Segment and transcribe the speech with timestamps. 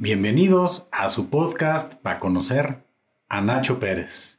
[0.00, 2.84] Bienvenidos a su podcast para conocer
[3.28, 4.38] a Nacho Pérez.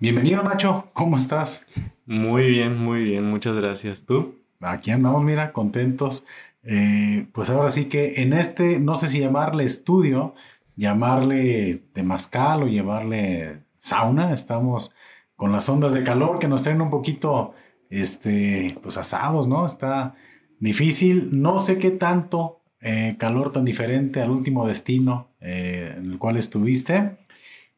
[0.00, 1.66] Bienvenido Nacho, ¿cómo estás?
[2.06, 4.06] Muy bien, muy bien, muchas gracias.
[4.06, 4.36] ¿Tú?
[4.60, 6.24] Aquí andamos, mira, contentos.
[6.62, 10.34] Eh, pues ahora sí que en este, no sé si llamarle estudio,
[10.76, 14.94] llamarle temazcal o llamarle sauna, estamos
[15.36, 17.54] con las ondas de calor que nos traen un poquito,
[17.90, 19.66] este, pues asados, ¿no?
[19.66, 20.14] Está
[20.58, 26.18] difícil, no sé qué tanto eh, calor tan diferente al último destino eh, en el
[26.18, 27.18] cual estuviste,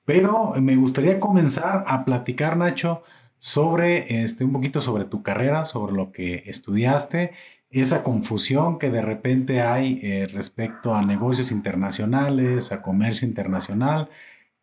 [0.04, 3.02] pero me gustaría comenzar a platicar, Nacho,
[3.38, 7.32] sobre este, un poquito sobre tu carrera, sobre lo que estudiaste,
[7.70, 14.08] esa confusión que de repente hay eh, respecto a negocios internacionales, a comercio internacional,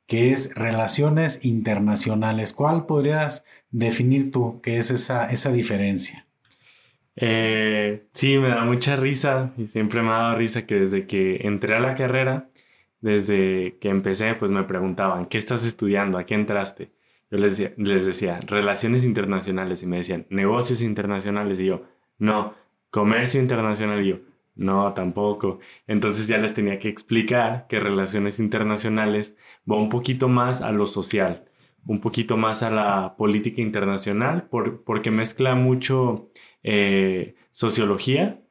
[0.07, 2.53] que es relaciones internacionales.
[2.53, 6.25] ¿Cuál podrías definir tú qué es esa, esa diferencia?
[7.15, 11.47] Eh, sí, me da mucha risa y siempre me ha dado risa que desde que
[11.47, 12.49] entré a la carrera,
[12.99, 16.17] desde que empecé, pues me preguntaban, ¿qué estás estudiando?
[16.17, 16.91] ¿A qué entraste?
[17.31, 21.83] Yo les decía, les decía, relaciones internacionales y me decían, negocios internacionales y yo,
[22.17, 22.53] no,
[22.89, 24.19] comercio internacional y yo,
[24.55, 25.59] no, tampoco.
[25.87, 29.35] Entonces ya les tenía que explicar que relaciones internacionales
[29.69, 31.45] va un poquito más a lo social,
[31.85, 36.29] un poquito más a la política internacional, porque mezcla mucho
[36.63, 38.41] eh, sociología,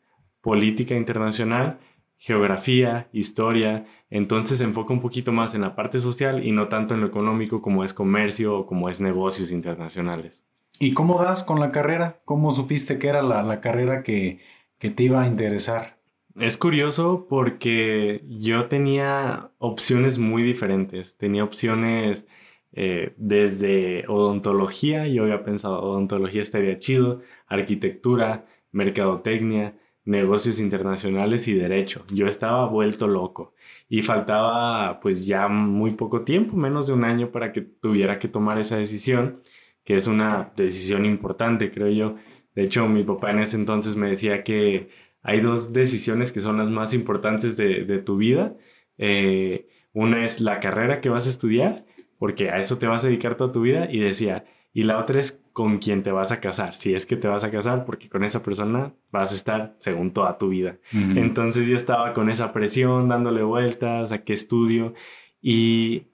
[0.40, 1.78] política internacional,
[2.18, 6.94] geografía, historia, entonces se enfoca un poquito más en la parte social y no tanto
[6.94, 10.46] en lo económico como es comercio o como es negocios internacionales.
[10.78, 12.20] ¿Y cómo das con la carrera?
[12.24, 14.40] ¿Cómo supiste que era la, carrera que,
[14.78, 15.93] que te iba a interesar?
[16.36, 21.16] Es curioso porque yo tenía opciones muy diferentes.
[21.16, 22.26] Tenía opciones
[22.72, 32.04] eh, desde odontología, yo había pensado odontología estaría chido, arquitectura, mercadotecnia, negocios internacionales y derecho.
[32.12, 33.54] Yo estaba vuelto loco
[33.88, 38.28] y faltaba pues ya muy poco tiempo, menos de un año para que tuviera que
[38.28, 39.42] tomar esa decisión,
[39.84, 42.16] que es una decisión importante, creo yo.
[42.54, 44.90] De hecho, mi papá en ese entonces me decía que
[45.24, 48.54] hay dos decisiones que son las más importantes de, tu vida.
[48.98, 51.86] Eh, una es la carrera que vas a estudiar,
[52.18, 55.18] porque a eso te vas a dedicar toda tu vida, y decía, y la otra
[55.18, 58.10] es con quién te vas a casar, si es que te vas a casar, porque
[58.10, 60.78] con esa persona vas a estar según toda tu vida.
[60.92, 64.92] Entonces yo estaba con esa presión, dándole vueltas a qué estudio,
[65.40, 66.08] y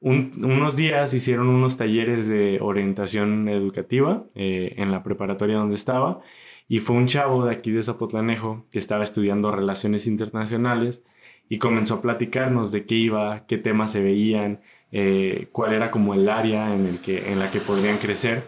[0.00, 6.20] unos días hicieron unos talleres de orientación educativa eh, en la preparatoria donde estaba,
[6.68, 11.02] y fue un chavo de aquí de Zapotlanejo que estaba estudiando relaciones internacionales
[11.48, 14.60] y comenzó a platicarnos de qué iba, qué temas se veían,
[14.92, 18.44] eh, cuál era como el área en, el que, en la que podrían crecer.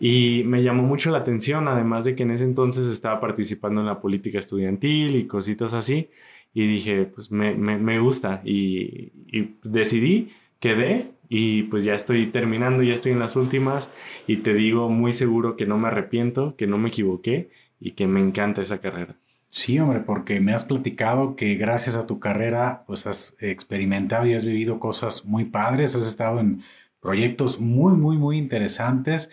[0.00, 3.86] Y me llamó mucho la atención, además de que en ese entonces estaba participando en
[3.86, 6.10] la política estudiantil y cositas así.
[6.52, 8.42] Y dije, pues me, me, gusta.
[8.44, 13.88] Y, y decidí, quedé y pues ya estoy terminando, ya estoy en las últimas
[14.26, 17.48] y te digo muy seguro que no me arrepiento, que no me equivoqué
[17.80, 19.16] y que me encanta esa carrera.
[19.48, 24.34] Sí, hombre, porque me has platicado que gracias a tu carrera pues has experimentado y
[24.34, 26.64] has vivido cosas muy padres, has estado en
[27.00, 29.30] proyectos muy, muy, muy interesantes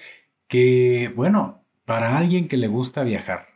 [0.48, 3.50] que, bueno, para alguien que le gusta viajar,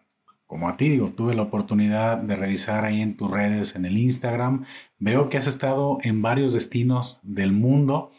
[0.48, 3.98] como a ti, digo, tuve la oportunidad de revisar ahí en tus redes, en el
[3.98, 4.66] Instagram,
[5.03, 8.12] veo que has estado en varios destinos del mundo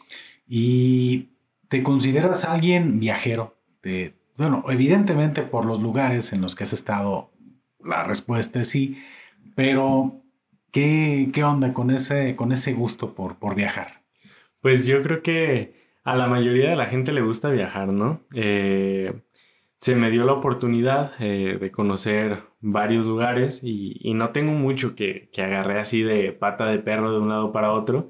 [0.47, 1.29] y
[1.67, 3.55] te consideras alguien viajero.
[4.37, 7.31] bueno, evidentemente por los lugares en los que has estado,
[7.83, 9.01] la respuesta es sí,
[9.55, 10.21] pero
[10.71, 14.03] ¿qué, qué onda con ese, con ese gusto por, por viajar?
[14.61, 18.21] Pues yo creo que a la mayoría de la gente le gusta viajar, ¿no?
[18.33, 19.11] Eh,
[19.79, 25.29] se me dio la oportunidad eh, de conocer varios lugares y, no tengo mucho que,
[25.31, 28.09] que, agarré así de pata de perro de un lado para otro.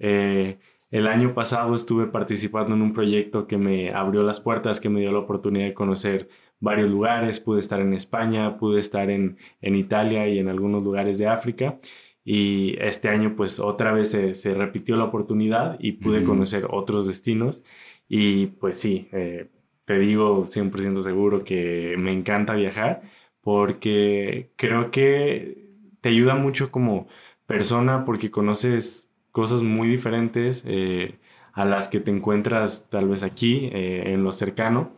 [0.00, 0.58] Eh,
[0.90, 5.00] el año pasado estuve participando en un proyecto que me abrió las puertas, que me
[5.00, 6.28] dio la oportunidad de conocer
[6.60, 7.40] varios lugares.
[7.40, 11.78] Pude estar en España, pude estar en, Italia y en algunos lugares de África.
[12.24, 17.64] Y este año pues otra vez se, repitió la oportunidad y pude conocer otros destinos.
[18.08, 19.48] Y pues sí, eh,
[19.84, 23.02] te digo 100% seguro que me encanta viajar
[23.42, 25.68] porque creo que
[26.00, 27.08] te ayuda mucho como
[27.46, 31.16] persona porque conoces cosas muy diferentes eh,
[31.52, 34.92] a las que te encuentras tal vez aquí, eh, en lo cercano.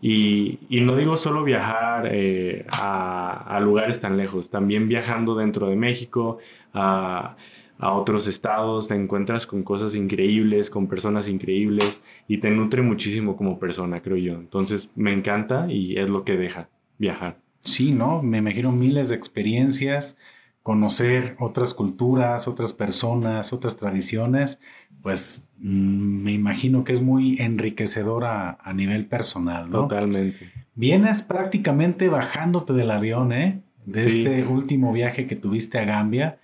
[0.00, 6.38] Y, no digo solo viajar eh, a, lugares tan lejos, también viajando dentro de México,
[6.74, 7.36] a,
[7.78, 13.36] a otros estados, te encuentras con cosas increíbles, con personas increíbles y te nutre muchísimo
[13.36, 14.34] como persona, creo yo.
[14.34, 16.68] Entonces me encanta y es lo que deja
[16.98, 17.49] viajar.
[17.60, 18.22] Sí, ¿no?
[18.22, 20.18] Me imagino miles de experiencias,
[20.62, 24.60] conocer otras culturas, otras personas, otras tradiciones,
[25.02, 29.82] pues mm, me imagino que es muy enriquecedora a nivel personal, ¿no?
[29.82, 30.50] Totalmente.
[30.74, 33.60] Vienes prácticamente bajándote del avión, ¿eh?
[33.84, 36.38] De este último viaje que tuviste a Gambia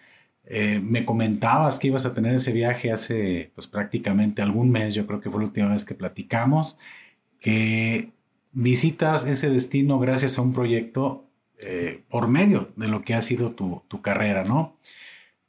[0.49, 5.05] eh, me comentabas que ibas a tener ese viaje hace pues prácticamente algún mes, yo
[5.05, 6.79] creo que fue la última vez que platicamos,
[7.41, 8.13] que
[8.57, 11.27] visitas ese destino gracias a un proyecto
[11.59, 14.79] eh, por medio de lo que ha sido tu, carrera, ¿no?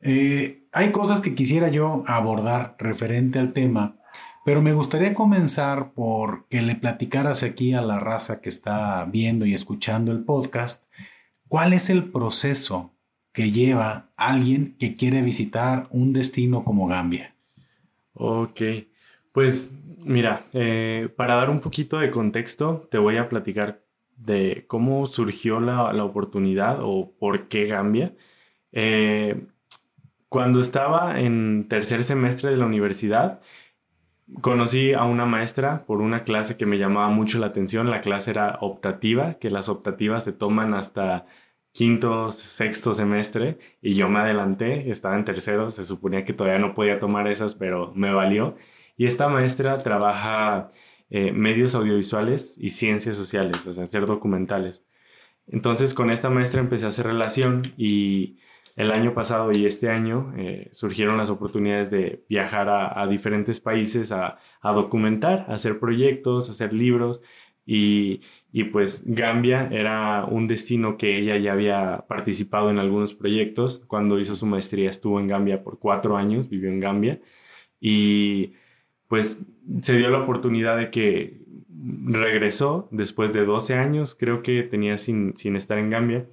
[0.02, 3.96] Eh, hay cosas que quisiera yo abordar referente al tema,
[4.44, 9.46] pero me gustaría comenzar por que le platicaras aquí a la raza que está viendo
[9.46, 10.84] y escuchando el podcast,
[11.48, 12.92] ¿cuál es el proceso
[13.32, 17.36] que lleva alguien que quiere visitar un destino como Gambia?
[18.14, 18.62] Ok,
[19.32, 19.70] pues
[20.08, 23.84] mira, eh, para dar un poquito de contexto, te voy a platicar
[24.16, 28.16] de cómo surgió la, oportunidad o por qué Gambia.
[28.72, 29.48] Eh,
[30.30, 33.42] cuando estaba en tercer semestre de la universidad,
[34.42, 37.90] conocí a una maestra por una clase que me llamaba mucho la atención.
[37.90, 41.26] La clase era optativa, que las optativas se toman hasta
[41.78, 46.74] quinto, sexto semestre y yo me adelanté, estaba en tercero, se suponía que todavía no
[46.74, 48.56] podía tomar esas, pero me valió.
[48.98, 50.70] Y esta maestra trabaja
[51.10, 54.86] eh, medios audiovisuales y ciencias sociales, o sea, hacer documentales.
[55.48, 58.40] Entonces con esta maestra empecé a hacer relación y
[58.76, 64.12] el año pasado y este año eh, surgieron las oportunidades de viajar a, diferentes países
[64.12, 67.22] a, documentar, hacer proyectos, hacer libros
[67.66, 68.22] y,
[68.52, 73.80] y pues Gambia era un destino que ella ya había participado en algunos proyectos.
[73.88, 77.22] Cuando hizo su maestría estuvo en Gambia por cuatro años, vivió en Gambia.
[77.80, 78.54] Y
[79.08, 79.40] pues
[79.82, 81.42] se dio la oportunidad de que
[82.06, 86.26] regresó después de 12 años, creo que tenía sin, sin estar en Gambia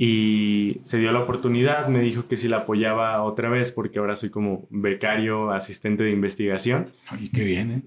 [0.00, 4.14] y se dio la oportunidad, me dijo que si la apoyaba otra vez porque ahora
[4.14, 6.86] soy como becario, asistente de investigación.
[7.08, 7.82] Ay, qué bien, ¿eh?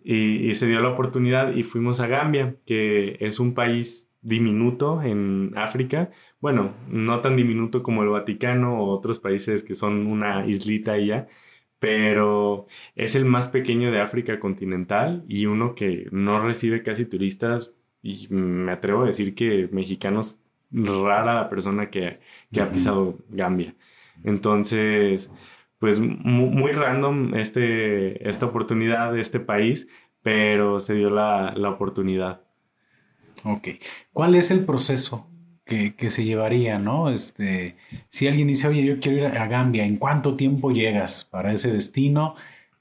[0.49, 5.53] Y, se dio la oportunidad y fuimos a Gambia, que es un país diminuto en
[5.55, 6.09] África.
[6.41, 11.07] Bueno, no tan diminuto como el Vaticano o otros países que son una islita y
[11.07, 11.29] ya,
[11.81, 17.73] pero es el más pequeño de África continental y uno que no recibe casi turistas
[18.03, 20.37] y me atrevo a decir que mexicanos
[20.71, 22.19] rara la persona que,
[22.61, 23.73] ha pisado Gambia.
[24.23, 25.31] Entonces,
[25.79, 29.87] pues muy, random este, esta oportunidad de este país,
[30.21, 32.43] pero se dio la, oportunidad.
[33.43, 33.69] Ok.
[34.13, 35.30] ¿Cuál es el proceso
[35.95, 37.09] que, se llevaría, no?
[37.09, 37.75] Este,
[38.09, 41.71] si alguien dice, oye, yo quiero ir a Gambia, ¿en cuánto tiempo llegas para ese
[41.71, 42.35] destino?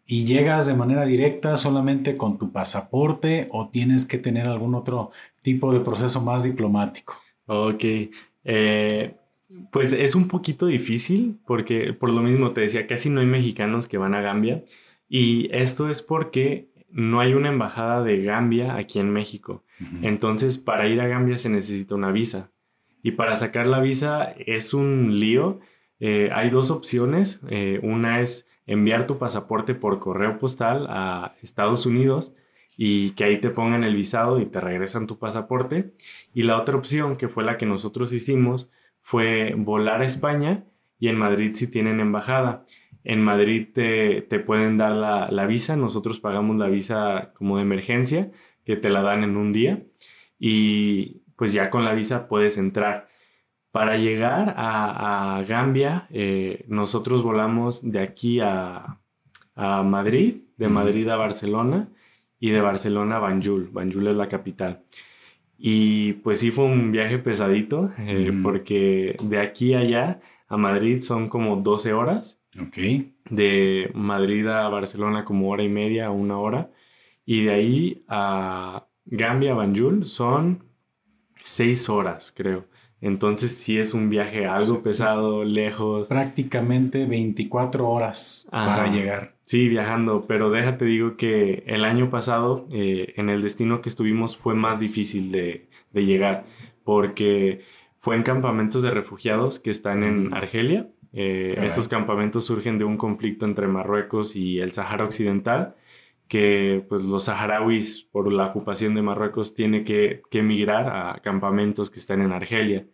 [0.06, 5.12] ¿Y llegas de manera directa solamente con tu pasaporte o tienes que tener algún otro
[5.42, 7.14] tipo de proceso más diplomático?
[7.46, 7.84] Ok.
[8.44, 9.14] Eh,
[9.70, 13.86] pues es un poquito difícil porque por lo mismo te decía, casi no hay mexicanos
[13.86, 14.64] que van a Gambia
[15.08, 19.64] y esto es porque no hay una embajada de Gambia aquí en México.
[20.02, 22.50] Entonces, para ir a Gambia se necesita una visa.
[23.02, 25.60] Y para sacar la visa es un lío.
[25.98, 27.40] Eh, hay dos opciones.
[27.50, 32.34] Eh, una es enviar tu pasaporte por correo postal a Estados Unidos
[32.76, 35.92] y que ahí te pongan el visado y te regresan tu pasaporte.
[36.32, 40.64] Y la otra opción, que fue la que nosotros hicimos, fue volar a España
[40.98, 42.64] y en Madrid si tienen embajada.
[43.02, 48.30] En Madrid te, pueden dar la, visa, nosotros pagamos la visa como de emergencia,
[48.64, 49.82] que te la dan en un día
[50.38, 53.08] y pues ya con la visa puedes entrar.
[53.70, 58.98] Para llegar a, Gambia, eh, nosotros volamos de aquí a,
[59.56, 61.88] Madrid, de Madrid a Barcelona
[62.38, 63.70] y de Barcelona a Banjul.
[63.72, 64.82] Banjul es la capital.
[65.56, 71.00] Y pues sí fue un viaje pesadito, eh, porque de aquí a allá, a Madrid,
[71.00, 72.42] son como 12 horas.
[72.60, 72.76] Ok.
[73.30, 76.70] De Madrid a Barcelona como hora y media, una hora.
[77.24, 80.69] Y de ahí a Gambia, Banjul, son
[81.42, 82.66] 6 horas, creo.
[83.00, 86.08] Entonces sí es un viaje algo pesado, lejos.
[86.08, 89.34] Prácticamente 24 horas para llegar.
[89.46, 94.36] Sí, viajando, pero déjate digo que el año pasado eh, en el destino que estuvimos
[94.36, 96.44] fue más difícil de, llegar
[96.84, 97.62] porque
[97.96, 100.34] fue en campamentos de refugiados que están en.
[100.34, 100.88] Argelia.
[101.12, 105.74] Eh, estos campamentos surgen de un conflicto entre Marruecos y el Sahara Occidental
[106.30, 111.90] que pues los saharauis por la ocupación de Marruecos tienen que, que emigrar a campamentos
[111.90, 112.86] que están en Argelia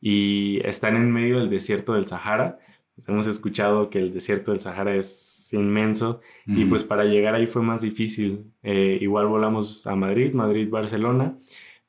[0.00, 2.60] y están en medio del desierto del Sahara,
[3.08, 7.60] Hemos escuchado que el desierto del Sahara es inmenso y pues para llegar ahí fue
[7.60, 8.52] más difícil.
[8.62, 11.36] Eh, igual volamos a Madrid, Madrid, Barcelona,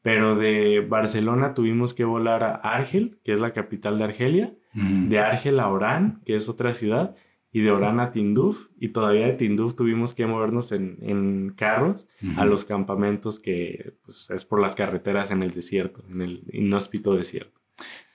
[0.02, 5.20] pero de Barcelona tuvimos que volar a Argel, que es la capital de Argelia, de
[5.20, 7.16] Argel a Orán, que es otra ciudad,
[7.56, 12.44] y de Orán a Tinduf, y todavía de Tinduf tuvimos que movernos en, carros a
[12.44, 17.62] los campamentos que pues, es por las carreteras en el desierto, en el inhóspito desierto.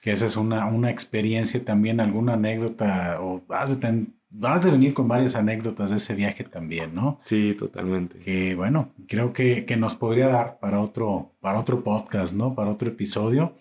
[0.02, 5.09] Que esa es una, una experiencia también, alguna anécdota, o vas de, de venir con
[5.09, 7.18] varias anécdotas de ese viaje también, ¿no?
[7.25, 8.18] Sí, totalmente.
[8.18, 12.54] Que bueno, creo que, que nos podría dar para otro, para otro podcast, ¿no?
[12.54, 13.56] Para otro episodio.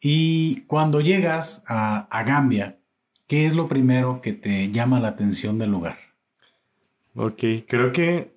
[0.00, 2.79] Y cuando llegas a, a Gambia,
[3.30, 5.98] ¿Qué es lo primero que te llama la atención del lugar?
[7.14, 8.32] Ok, creo que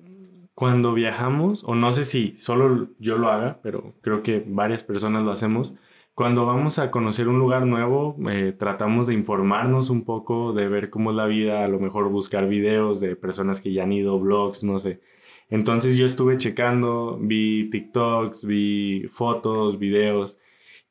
[0.54, 5.24] cuando viajamos, o no sé si solo yo lo haga, pero creo que varias personas
[5.24, 5.74] lo hacemos,
[6.14, 10.92] cuando vamos a conocer un lugar nuevo, eh, tratamos de informarnos un poco, de ver
[10.92, 14.20] cómo es la vida, a lo mejor buscar videos de personas que ya han ido,
[14.20, 15.02] blogs, no sé.
[15.50, 20.38] Entonces yo estuve checando, vi TikToks, vi fotos, videos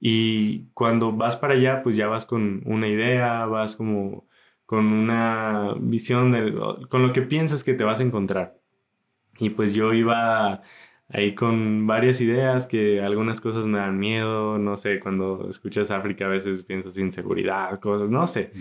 [0.04, 4.26] y cuando vas para allá, pues ya vas con una idea, vas como
[4.66, 6.34] con una visión,
[6.88, 8.58] con lo que piensas que te vas a encontrar.
[9.38, 10.62] Y pues yo iba
[11.08, 16.24] ahí con varias ideas que algunas cosas me dan miedo, no sé, cuando escuchas África
[16.24, 18.52] a veces piensas inseguridad, cosas, no sé.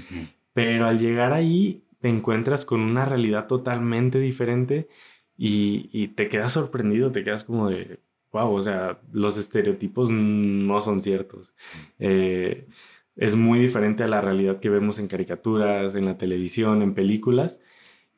[0.53, 4.89] Pero al llegar ahí te encuentras con una realidad totalmente diferente
[5.35, 7.99] y, y te quedas sorprendido, te quedas como de,
[8.31, 11.53] wow, o sea, los estereotipos no son ciertos.
[11.99, 12.67] Eh,
[13.15, 17.59] es muy diferente a la realidad que vemos en caricaturas, en la televisión, en películas.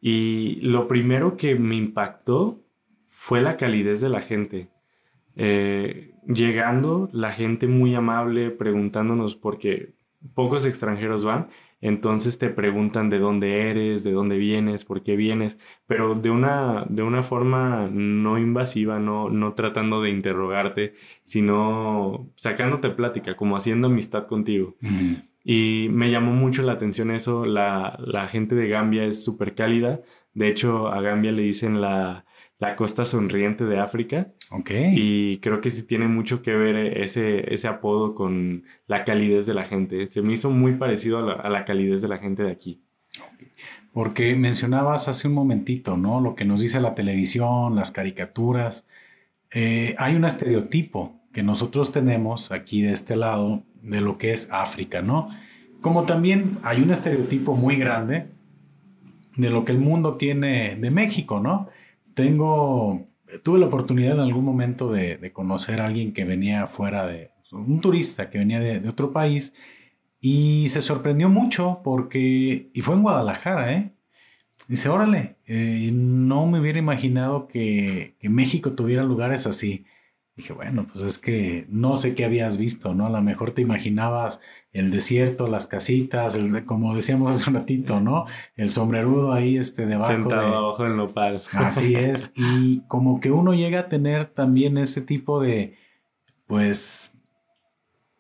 [0.02, 2.62] Y lo primero que me impactó
[3.08, 4.70] fue la calidez de la gente.
[5.36, 9.94] Eh, llegando, la gente muy amable, preguntándonos, porque
[10.34, 11.50] pocos extranjeros van,
[11.84, 16.86] entonces te preguntan de dónde eres, de dónde vienes, por qué vienes, pero de una,
[16.88, 20.94] de una forma no invasiva, no, no tratando de interrogarte,
[21.26, 24.76] sino sacándote plática, como haciendo amistad contigo.
[25.44, 30.00] Y me llamó mucho la atención eso, la, la gente de Gambia es súper cálida,
[30.34, 32.24] de hecho a Gambia le dicen la,
[32.64, 34.30] la costa sonriente de África.
[34.50, 34.72] Ok.
[34.94, 39.54] Y creo que sí tiene mucho que ver ese, ese apodo con la calidez de
[39.54, 40.08] la gente.
[40.08, 42.82] Se me hizo muy parecido a la, calidez de la gente de aquí.
[43.92, 46.22] Porque mencionabas hace un momentito, ¿no?
[46.22, 48.88] Lo que nos dice la televisión, las caricaturas.
[49.54, 54.48] Eh, hay un estereotipo que nosotros tenemos aquí de este lado de lo que es
[54.52, 55.28] África, ¿no?
[55.82, 58.28] Como también hay un estereotipo muy grande
[59.36, 61.68] de lo que el mundo tiene de México, ¿no?
[62.14, 63.08] Tengo,
[63.44, 67.82] tuve la oportunidad en algún momento de, conocer a alguien que venía fuera de, un
[67.82, 69.54] turista que venía de, otro país
[70.20, 73.94] y se sorprendió mucho porque, y fue en Guadalajara, ¿eh?
[74.68, 79.86] Dice, órale, eh, no me hubiera imaginado que, que México tuviera lugares así.
[80.36, 83.06] Dije, bueno, pues es que no sé qué habías visto, ¿no?
[83.06, 88.00] A lo mejor te imaginabas el desierto, las casitas, el, como decíamos hace un ratito,
[88.00, 88.26] ¿no?
[88.56, 90.12] El sombrerudo ahí este, debajo.
[90.12, 91.44] Sentado abajo del nopal.
[91.54, 92.32] Así es.
[92.36, 95.78] Y como que uno llega a tener también ese tipo de,
[96.48, 97.12] pues,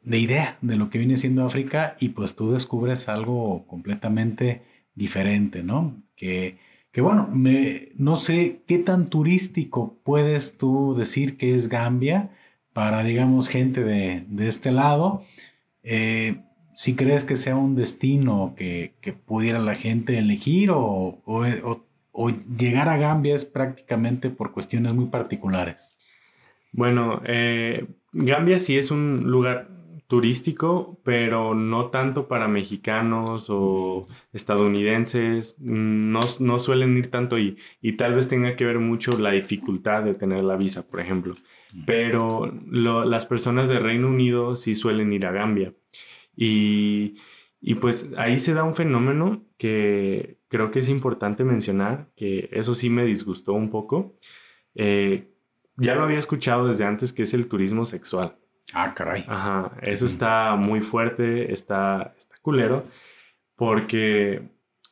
[0.03, 4.61] de idea de lo que viene siendo África y pues tú descubres algo completamente
[4.93, 6.03] diferente, ¿no?
[6.15, 6.59] Que
[6.93, 12.29] que bueno, me, no sé qué tan turístico puedes tú decir que es Gambia
[12.71, 15.23] para, digamos, gente de, este lado.
[15.81, 16.35] Eh,
[16.75, 18.93] si crees que sea un destino que,
[19.25, 21.19] pudiera la gente elegir o,
[22.57, 25.97] llegar a Gambia es prácticamente por cuestiones muy particulares.
[26.73, 29.67] Bueno, eh, Gambia sí es un lugar
[30.13, 37.93] turístico, pero no tanto para mexicanos o estadounidenses, no, no suelen ir tanto y, y
[37.93, 41.33] tal vez tenga que ver mucho la dificultad de tener la visa, por ejemplo.
[41.87, 45.73] Pero las personas de Reino Unido sí suelen ir a Gambia.
[46.35, 47.15] Y,
[47.59, 52.75] y pues ahí se da un fenómeno que creo que es importante mencionar, que eso
[52.75, 54.15] sí me disgustó un poco.
[54.75, 55.33] Eh,
[55.75, 58.37] ya lo había escuchado desde antes, que es el turismo sexual.
[58.71, 59.25] Ah, caray.
[59.27, 62.83] Ajá, eso está muy fuerte, está, está culero,
[63.55, 64.49] porque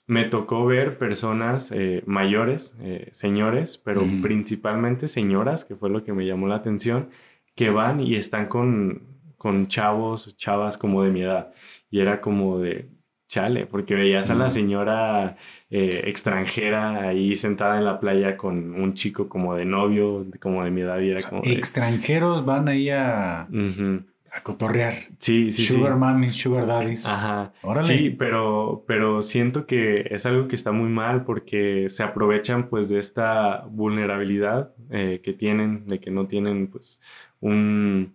[0.08, 6.12] me tocó ver personas eh, mayores, eh, señores, pero principalmente señoras, que fue lo que
[6.12, 7.10] me llamó la atención,
[7.56, 11.54] que van y están con, con chavos, chavas como de mi edad.
[11.90, 12.90] Y era como de,
[13.31, 15.38] chale, porque veías a la señora
[15.69, 20.71] eh, extranjera ahí sentada en la playa con un chico como de novio, como de
[20.71, 21.41] mi edad, y era como...
[21.45, 24.95] Extranjeros van ahí a, a cotorrear.
[25.19, 27.07] Sí, sí, Sugar mummies, sugar daddies.
[27.07, 27.53] Ajá.
[27.83, 32.89] Sí, pero, pero siento que es algo que está muy mal porque se aprovechan pues
[32.89, 37.00] de esta vulnerabilidad eh, que tienen, de que no tienen pues
[37.39, 38.13] un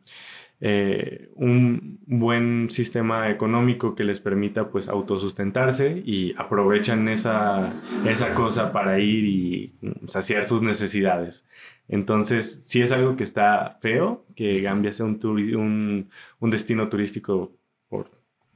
[0.59, 7.75] eh, un buen sistema económico que les permita pues autosustentarse y aprovechan esa,
[8.07, 9.75] esa cosa para ir y
[10.07, 11.45] saciar sus necesidades.
[11.89, 16.09] Entonces, sí es algo que está feo, que Gambia sea un,
[16.41, 17.53] un, destino turístico
[17.89, 18.11] por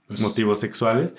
[0.07, 1.15] pues motivos sexuales,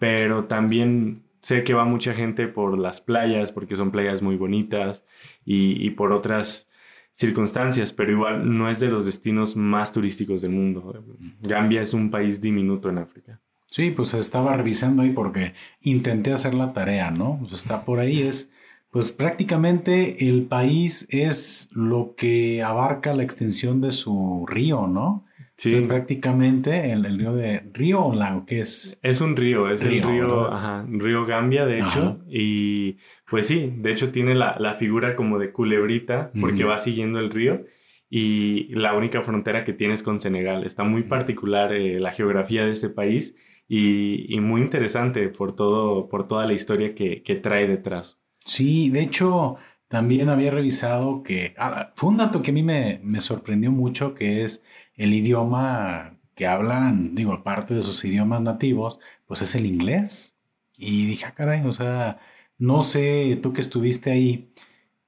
[0.00, 5.04] pero también sé que va mucha gente por las playas, porque son playas muy bonitas
[5.44, 6.68] y, y por otras
[7.14, 11.04] circunstancias, pero igual no es de los destinos más turísticos del mundo.
[11.40, 13.40] Gambia es un país diminuto en África.
[13.70, 17.38] Sí, pues estaba revisando ahí porque intenté hacer la tarea, ¿no?
[17.40, 18.50] Pues está por ahí, es,
[18.90, 25.24] pues prácticamente el país es lo que abarca la extensión de su río, ¿no?
[25.56, 25.80] Sí.
[25.82, 28.98] prácticamente el, río de río o lago, ¿qué es?
[29.02, 32.98] Es un río, es el río, ajá, río Gambia, de hecho, y
[33.34, 37.30] pues sí, de hecho tiene la, la figura como de culebrita porque va siguiendo el
[37.30, 37.64] río
[38.08, 40.62] y la única frontera que tiene es con Senegal.
[40.62, 43.34] Está muy particular eh, la geografía de ese país
[43.66, 48.20] y, y, muy interesante por, todo, por toda la historia que, que trae detrás.
[48.44, 49.56] Sí, de hecho,
[49.88, 54.14] también había revisado que ah, fue un dato que a mí me, me sorprendió mucho,
[54.14, 54.64] que es
[54.94, 60.36] el idioma que hablan, digo, aparte de sus idiomas nativos, pues es el inglés.
[60.76, 62.20] Y dije, ah, caray, o sea,
[62.58, 64.52] no sé, tú que estuviste ahí,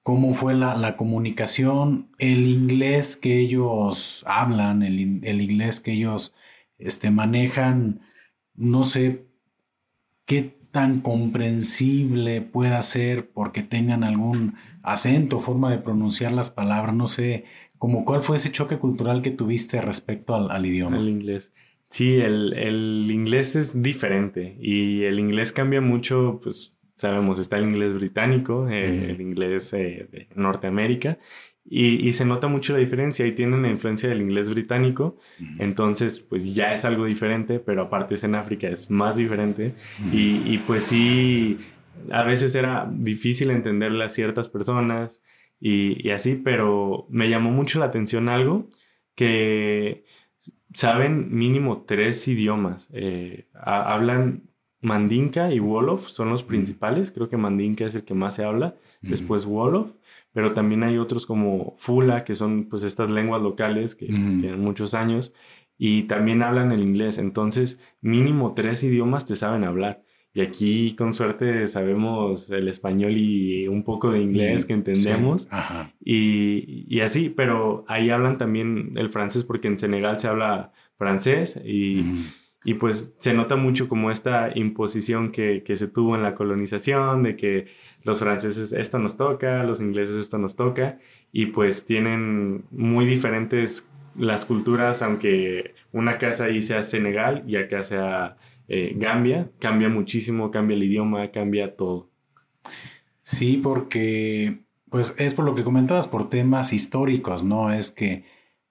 [0.02, 6.34] cómo fue la, comunicación, el inglés que ellos hablan, el, inglés que ellos
[6.78, 8.02] este, manejan,
[8.54, 9.26] no sé
[10.26, 17.08] qué tan comprensible pueda ser porque tengan algún acento, forma de pronunciar las palabras, no
[17.08, 17.44] sé,
[17.78, 20.98] como cuál fue ese choque cultural que tuviste respecto al, idioma.
[20.98, 21.52] El inglés.
[21.88, 27.94] Sí, el, inglés es diferente y el inglés cambia mucho, pues sabemos, está el inglés
[27.94, 31.18] británico, eh, el inglés eh, de Norteamérica
[31.68, 35.18] y, se nota mucho la diferencia y tienen la influencia del inglés británico,
[35.58, 39.74] entonces pues ya es algo diferente, pero aparte es en África, es más diferente
[40.12, 41.58] y, y, pues sí,
[42.10, 45.22] a veces era difícil entenderle a ciertas personas
[45.60, 48.68] y, así, pero me llamó mucho la atención algo
[49.14, 50.04] que
[50.74, 52.88] saben mínimo tres idiomas.
[52.92, 54.42] Eh, hablan
[54.80, 57.10] Mandinka y Wolof, son los principales.
[57.10, 58.76] Creo que Mandinka es el que más se habla.
[59.02, 59.94] Después Wolof,
[60.32, 64.94] pero también hay otros como Fula, que son pues estas lenguas locales que tienen muchos
[64.94, 65.32] años.
[65.78, 67.18] Y también hablan el inglés.
[67.18, 70.02] Entonces, mínimo tres idiomas te saben hablar.
[70.36, 75.48] Y aquí, con suerte, sabemos el español y un poco de inglés que entendemos.
[75.98, 81.58] Y, y, así, pero ahí hablan también el francés porque en Senegal se habla francés
[81.64, 82.04] y,
[82.66, 87.22] y pues se nota mucho como esta imposición que, que, se tuvo en la colonización,
[87.22, 87.68] de que
[88.02, 90.98] los franceses esto nos toca, los ingleses esto nos toca,
[91.30, 97.84] y pues tienen muy diferentes las culturas, aunque una casa ahí sea Senegal y acá
[97.84, 102.10] sea eh, Gambia, cambia muchísimo, cambia el idioma, cambia todo.
[103.20, 104.58] Sí, porque
[104.90, 107.72] pues es por lo que comentabas, por temas históricos, ¿no?
[107.72, 108.24] Es que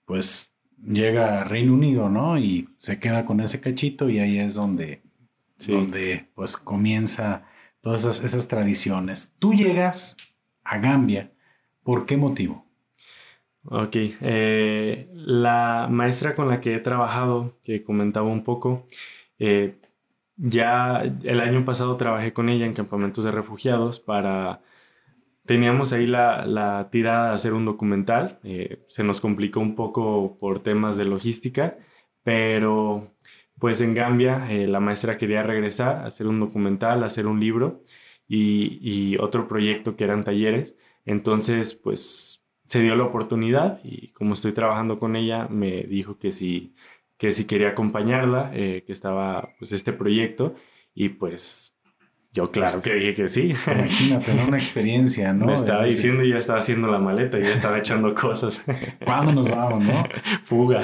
[0.03, 0.51] pues
[0.85, 2.37] llega a Reino Unido, ¿no?
[2.37, 5.01] Y se queda con ese cachito y ahí es donde,
[5.67, 7.43] donde pues comienza
[7.81, 9.33] todas esas, esas tradiciones.
[9.39, 10.17] Tú llegas
[10.63, 11.31] a Gambia,
[11.83, 12.65] ¿por qué motivo?
[13.67, 18.85] Ok, eh, la maestra con la que he trabajado, que comentaba un poco,
[19.39, 19.79] eh,
[20.37, 24.61] ya el año pasado trabajé con ella en campamentos de refugiados para...
[25.45, 28.39] Teníamos ahí la, la tirada de hacer un documental.
[28.43, 31.77] Eh, se nos complicó un poco por temas de logística,
[32.23, 33.15] pero
[33.59, 37.83] pues en Gambia eh, la maestra quería regresar hacer un documental, hacer un libro
[38.27, 40.75] y, y otro proyecto que eran talleres.
[41.05, 46.31] Entonces, pues se dio la oportunidad y como estoy trabajando con ella, me dijo que
[46.31, 46.75] si
[47.17, 50.55] que si quería acompañarla, eh, que estaba pues este proyecto
[50.93, 51.74] y pues
[52.35, 53.55] yo claro pues, que dije que sí.
[53.65, 55.45] Imagínate, Una experiencia, ¿no?
[55.47, 58.61] Me estaba diciendo y ya estaba haciendo la maleta ya estaba echando cosas.
[59.05, 60.03] ¿Cuándo nos vamos, no?
[60.43, 60.83] Fuga.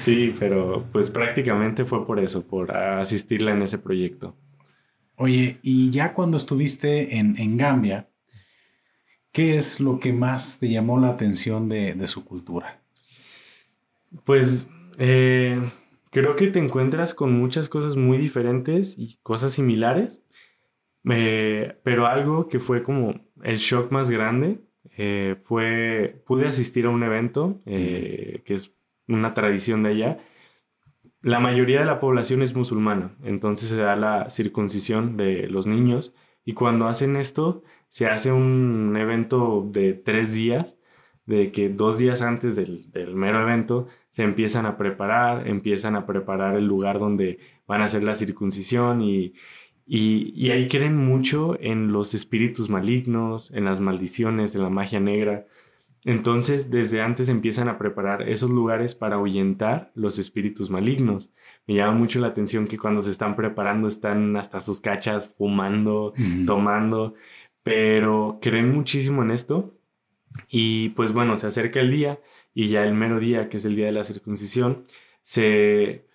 [0.00, 4.36] Sí, pero pues prácticamente fue por eso, por asistirla en ese proyecto.
[5.14, 8.10] Oye, y ya cuando estuviste en, en Gambia,
[9.30, 12.82] ¿qué es lo que más te llamó la atención de, de su cultura?
[14.24, 15.62] Pues eh,
[16.10, 20.24] creo que te encuentras con muchas cosas muy diferentes y cosas similares,
[21.08, 24.60] eh, pero algo que fue como el shock más grande
[24.96, 28.74] eh, fue, pude asistir a un evento que es
[29.08, 30.18] una tradición de allá.
[31.22, 36.14] La mayoría de la población es musulmana, entonces se da la circuncisión de los niños
[36.44, 40.78] y cuando hacen esto se hace un evento de tres días,
[41.26, 46.06] de que dos días antes del, del mero evento se empiezan a preparar, empiezan a
[46.06, 49.34] preparar el lugar donde van a hacer la circuncisión y,
[49.86, 55.00] y, y, ahí creen mucho en los espíritus malignos, en las maldiciones, en la magia
[55.00, 55.46] negra.
[56.04, 61.30] Entonces, desde antes empiezan a preparar esos lugares para ahuyentar los espíritus malignos.
[61.66, 66.14] Me llama mucho la atención que cuando se están preparando están hasta sus cachas fumando,
[66.46, 67.14] tomando,
[67.62, 69.76] pero creen muchísimo en esto.
[70.48, 72.20] Y pues bueno, se acerca el día
[72.54, 74.86] y ya el mero día, que es el día de la circuncisión,
[75.22, 76.06] se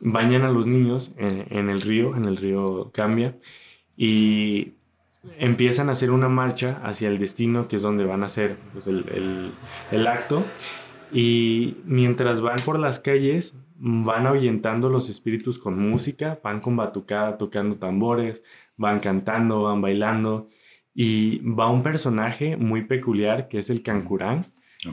[0.00, 3.36] bañan a los niños en, el río, en el río Cambia,
[3.96, 4.74] y
[5.38, 8.86] empiezan a hacer una marcha hacia el destino, que es donde van a hacer pues,
[8.86, 9.52] el,
[9.90, 10.44] el, acto.
[11.12, 17.38] Y mientras van por las calles, van ahuyentando los espíritus con música, van con batucada,
[17.38, 18.42] tocando tambores,
[18.76, 20.48] van cantando, van bailando.
[20.94, 24.44] Y va un personaje muy peculiar que es el Cancurán.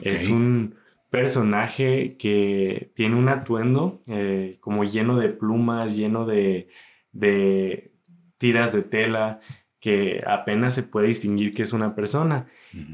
[0.02, 0.74] Es un
[1.14, 6.66] personaje que tiene un atuendo eh, como lleno de plumas, lleno de,
[7.12, 7.92] de,
[8.36, 9.38] tiras de tela,
[9.78, 12.48] que apenas se puede distinguir que es una persona.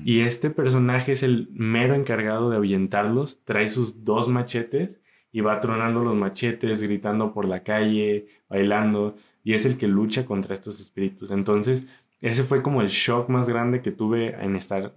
[0.04, 5.00] Y este personaje es el mero encargado de ahuyentarlos, trae sus dos machetes
[5.32, 10.26] y va tronando los machetes, gritando por la calle, bailando, y es el que lucha
[10.26, 11.30] contra estos espíritus.
[11.30, 11.86] Entonces,
[12.20, 14.94] ese fue como el shock más grande que tuve en estar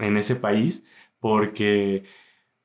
[0.00, 0.82] en ese país,
[1.20, 2.02] porque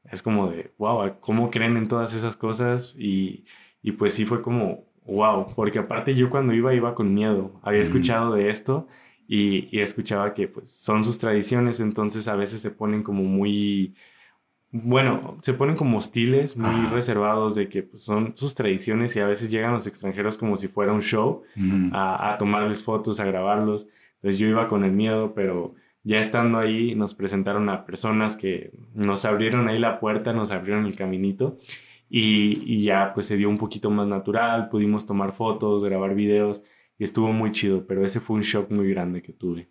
[0.05, 2.95] es como de, wow, ¿cómo creen en todas esas cosas?
[2.97, 3.43] Y,
[3.81, 7.81] y pues sí fue como, wow, porque aparte yo cuando iba iba con miedo, había
[7.81, 8.87] escuchado de esto
[9.27, 13.95] y, y, escuchaba que pues son sus tradiciones, entonces a veces se ponen como muy,
[14.71, 19.27] bueno, se ponen como hostiles, muy reservados de que pues, son sus tradiciones y a
[19.27, 21.43] veces llegan los extranjeros como si fuera un show
[21.91, 23.87] a, a tomarles fotos, a grabarlos.
[24.15, 25.73] Entonces yo iba con el miedo, pero
[26.09, 30.87] ya estando ahí nos presentaron a personas que nos abrieron ahí la puerta, nos abrieron
[30.87, 31.59] el caminito
[32.09, 36.63] y, ya pues se dio un poquito más natural, pudimos tomar fotos, grabar videos
[36.97, 39.69] y estuvo muy chido, pero ese fue un shock muy grande que tuve.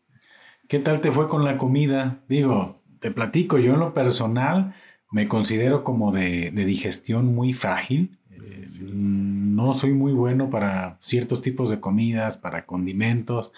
[0.68, 2.22] ¿Qué tal te fue con la comida?
[2.29, 4.77] Digo, te platico, yo en lo personal
[5.11, 8.16] me considero como de, digestión muy frágil.
[8.31, 13.53] Eh, no soy muy bueno para ciertos tipos de comidas, para condimentos.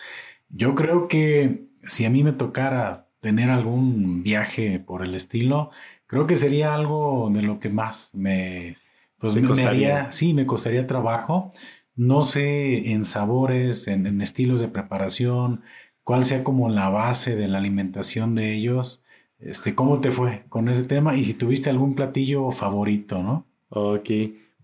[0.50, 5.70] Yo creo que si a mí me tocara tener algún viaje por el estilo,
[6.06, 8.76] creo que sería algo de lo que más me,
[9.18, 11.52] pues me, haría, sí, me costaría trabajo.
[11.94, 15.62] No sé en sabores, en, estilos de preparación,
[16.02, 19.04] cuál sea como la base de la alimentación de ellos.
[19.38, 21.16] Este, ¿cómo te fue con ese tema?
[21.16, 23.46] Y si tuviste algún platillo favorito, ¿no?
[23.68, 24.10] Ok,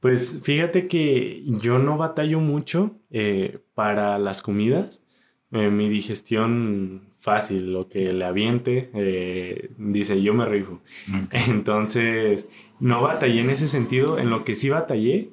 [0.00, 5.02] pues fíjate que yo no batallo mucho eh, para las comidas.
[5.56, 10.82] Eh, mi digestión fácil, lo que le aviente, eh, dice yo me rifo.
[11.30, 14.18] Entonces, no batallé en ese sentido.
[14.18, 15.30] En lo que sí batallé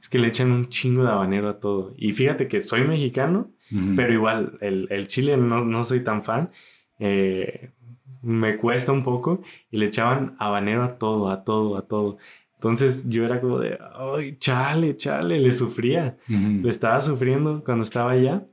[0.00, 1.94] es que le echan un chingo de habanero a todo.
[1.96, 3.50] Y fíjate que soy mexicano,
[3.96, 6.50] pero igual el, el chile no, no, soy tan fan.
[6.98, 7.70] Eh,
[8.22, 12.18] me cuesta un poco y le echaban habanero a todo, a todo, a todo.
[12.54, 16.16] Entonces yo era como de, ay, chale, chale, le sufría.
[16.28, 18.46] Le estaba sufriendo cuando estaba allá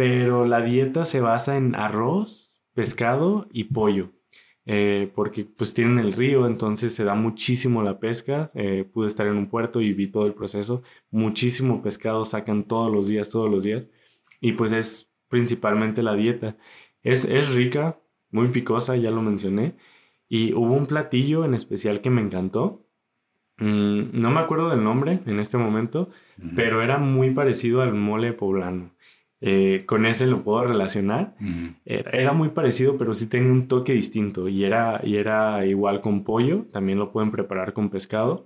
[0.00, 4.12] pero la dieta se basa en arroz, pescado y pollo.
[4.64, 8.50] Eh, porque pues tienen el río, entonces se da muchísimo la pesca.
[8.54, 10.82] Eh, pude estar en un puerto y vi todo el proceso.
[11.10, 13.90] Muchísimo pescado sacan todos los días, todos los días.
[14.40, 16.56] Y pues es principalmente la dieta.
[17.02, 19.76] Es, es rica, muy picosa, ya lo mencioné.
[20.30, 22.86] Y hubo un platillo en especial que me encantó.
[23.58, 26.08] Mm, no me acuerdo del nombre en este momento,
[26.56, 28.94] pero era muy parecido al mole poblano.
[29.40, 31.34] Eh, con ese lo puedo relacionar.
[31.84, 36.24] era, muy parecido, pero sí tenía un toque distinto y era, y era igual con
[36.24, 38.44] pollo, también lo pueden preparar con pescado,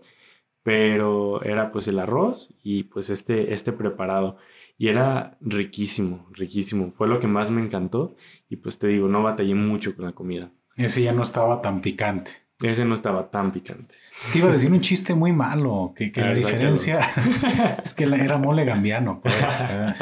[0.63, 4.37] pero era pues el arroz y pues este, este preparado.
[4.77, 6.93] Y era riquísimo, riquísimo.
[6.93, 8.17] Fue lo que más me encantó
[8.49, 10.53] y pues te digo, no batallé mucho con la comida.
[10.77, 12.44] Ese ya no estaba tan picante.
[12.63, 13.95] Ese no estaba tan picante.
[14.21, 17.01] Es que iba a decir un chiste muy malo, que, que la diferencia
[17.85, 19.35] es que era mole gambiano, pues.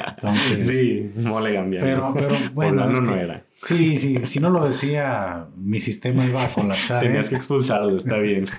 [0.07, 1.87] Entonces, sí, mole gambiano.
[1.87, 3.47] Pero, pero bueno, no era.
[3.63, 7.03] Sí, sí, si no lo decía, mi sistema iba a colapsar.
[7.03, 7.31] Tenías ¿eh?
[7.31, 8.45] que expulsarlo, está bien.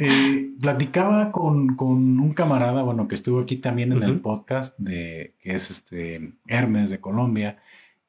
[0.00, 5.34] Eh, platicaba con, con, un camarada, bueno, que estuvo aquí también en el podcast, de,
[5.40, 7.58] que es este Hermes de Colombia,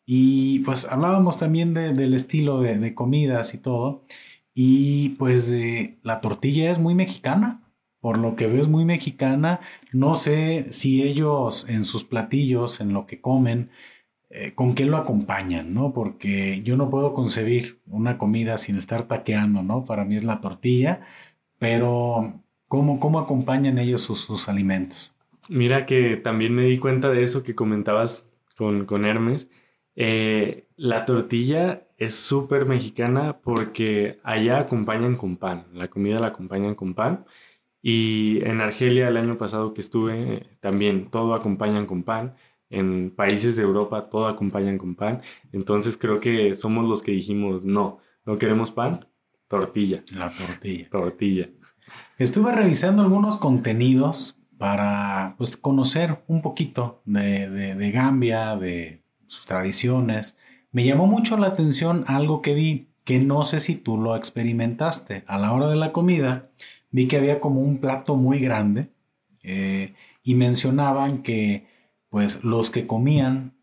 [0.05, 4.03] y pues hablábamos también de, del estilo de, de comidas y todo.
[4.53, 5.53] Y pues
[6.03, 7.63] la tortilla es muy mexicana.
[7.99, 9.59] Por lo que veo es muy mexicana.
[9.91, 13.71] No sé si ellos en sus platillos, en lo que comen,
[14.31, 15.91] eh, con qué lo acompañan, ¿no?
[15.91, 19.83] Porque yo no puedo concebir una comida sin estar taqueando, ¿no?
[19.85, 21.01] Para mí es la tortilla,
[21.57, 25.15] pero ¿cómo, cómo acompañan ellos sus, alimentos?
[25.49, 29.49] Mira que también me di cuenta de eso que comentabas con, con Hermes.
[29.95, 36.75] Eh, la tortilla es súper mexicana porque allá acompañan con pan, la comida la acompañan
[36.75, 37.25] con pan.
[37.81, 42.35] Y en Argelia el año pasado que estuve, también todo acompañan con pan
[42.69, 45.21] en países de Europa todo acompañan con pan.
[45.51, 49.07] Entonces creo que somos los que dijimos, no, no queremos pan,
[49.47, 50.03] tortilla.
[50.11, 50.89] La tortilla.
[50.89, 51.49] Tortilla.
[52.17, 60.37] Estuve revisando algunos contenidos para pues, conocer un poquito de, de Gambia, de sus tradiciones.
[60.71, 65.23] Me llamó mucho la atención algo que vi, que no sé si tú lo experimentaste.
[65.27, 66.51] A la hora de la comida,
[66.91, 68.91] vi que había como un plato muy grande
[69.43, 71.67] eh, y mencionaban que
[72.09, 73.55] pues los que comían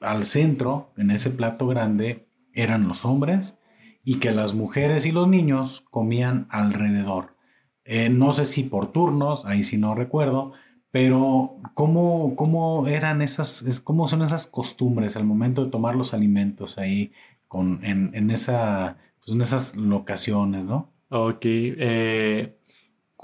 [0.00, 3.58] al centro, en ese plato grande, eran los hombres
[4.04, 7.36] y que las mujeres y los niños comían alrededor.
[7.84, 10.52] Eh, no sé si por turnos, ahí sí no recuerdo,
[10.90, 16.78] pero ¿cómo, cómo eran esas, cómo son esas costumbres al momento de tomar los alimentos
[16.78, 17.12] ahí
[17.46, 20.92] con, en, esa, pues en esas locaciones, ¿no?
[21.08, 22.56] Ok, eh,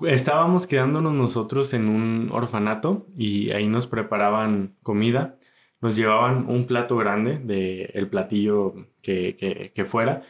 [0.07, 5.37] estábamos quedándonos nosotros en un orfanato y ahí nos preparaban comida.
[5.81, 10.23] Nos llevaban un plato grande del el platillo que, que, fuera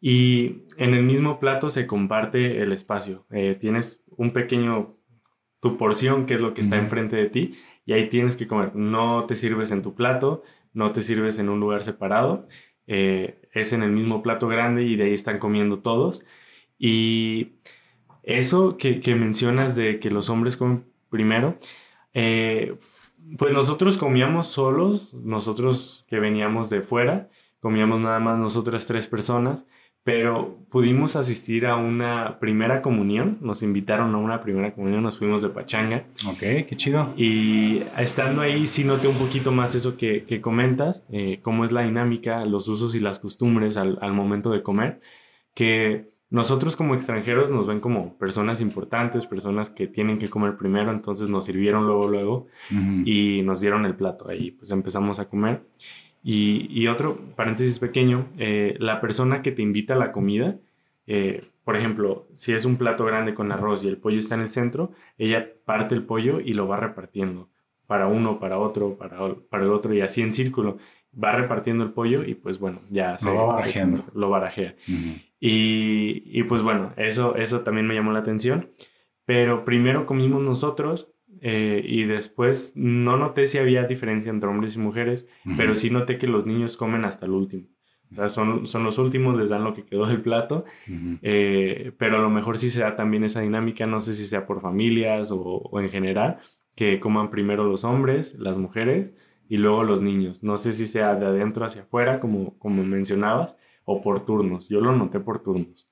[0.00, 3.24] y en el mismo plato se comparte el espacio.
[3.30, 4.96] Eh, tienes un pequeño,
[5.60, 8.74] tu porción, que es lo que está enfrente de ti, y ahí tienes que comer.
[8.76, 10.42] No te sirves en tu plato,
[10.72, 12.46] no te sirves en un lugar separado,
[12.86, 16.24] eh, es en el mismo plato grande y de ahí están comiendo todos.
[16.78, 17.54] Y
[18.22, 21.56] eso que, mencionas de que los hombres comen primero,
[22.14, 22.76] eh,
[23.36, 29.66] pues nosotros comíamos solos, nosotros que veníamos de fuera, comíamos nada más nosotras tres personas,
[30.04, 35.42] pero pudimos asistir a una primera comunión, nos invitaron a una primera comunión, nos fuimos
[35.42, 36.06] de Pachanga.
[36.26, 37.12] Ok, qué chido.
[37.16, 41.82] Y estando ahí sí noté un poquito más eso que, comentas, eh, cómo es la
[41.82, 45.00] dinámica, los usos y las costumbres al, al momento de comer,
[45.54, 50.90] que nosotros como extranjeros nos ven como personas importantes, personas que tienen que comer primero,
[50.90, 52.46] entonces nos sirvieron luego, luego
[53.04, 54.28] y nos dieron el plato.
[54.28, 55.62] Ahí pues empezamos a comer.
[56.30, 60.58] Y, otro paréntesis pequeño, eh, la persona que te invita a la comida,
[61.06, 64.42] eh, por ejemplo, si es un plato grande con arroz y el pollo está en
[64.42, 67.48] el centro, ella parte el pollo y lo va repartiendo
[67.86, 69.16] para uno, para otro, para,
[69.48, 70.76] para el otro y así en círculo.
[71.18, 74.04] Va repartiendo el pollo y pues bueno, ya se, lo va barajeando.
[74.12, 74.76] lo barajea.
[75.40, 78.68] Y, pues bueno, eso, eso también me llamó la atención.
[79.24, 81.10] Pero primero comimos nosotros
[81.40, 86.18] eh, y después no noté si había diferencia entre hombres y mujeres, pero sí noté
[86.18, 87.68] que los niños comen hasta el último.
[88.10, 90.64] O sea, son, son los últimos, les dan lo que quedó del plato,
[91.22, 94.46] eh, pero a lo mejor sí se da también esa dinámica, no sé si sea
[94.46, 96.38] por familias o, o, en general,
[96.74, 99.14] que coman primero los hombres, las mujeres
[99.48, 100.42] y luego los niños.
[100.42, 104.68] No sé si sea de adentro hacia afuera, como, como mencionabas, o por turnos.
[104.68, 105.86] Yo lo noté por turnos.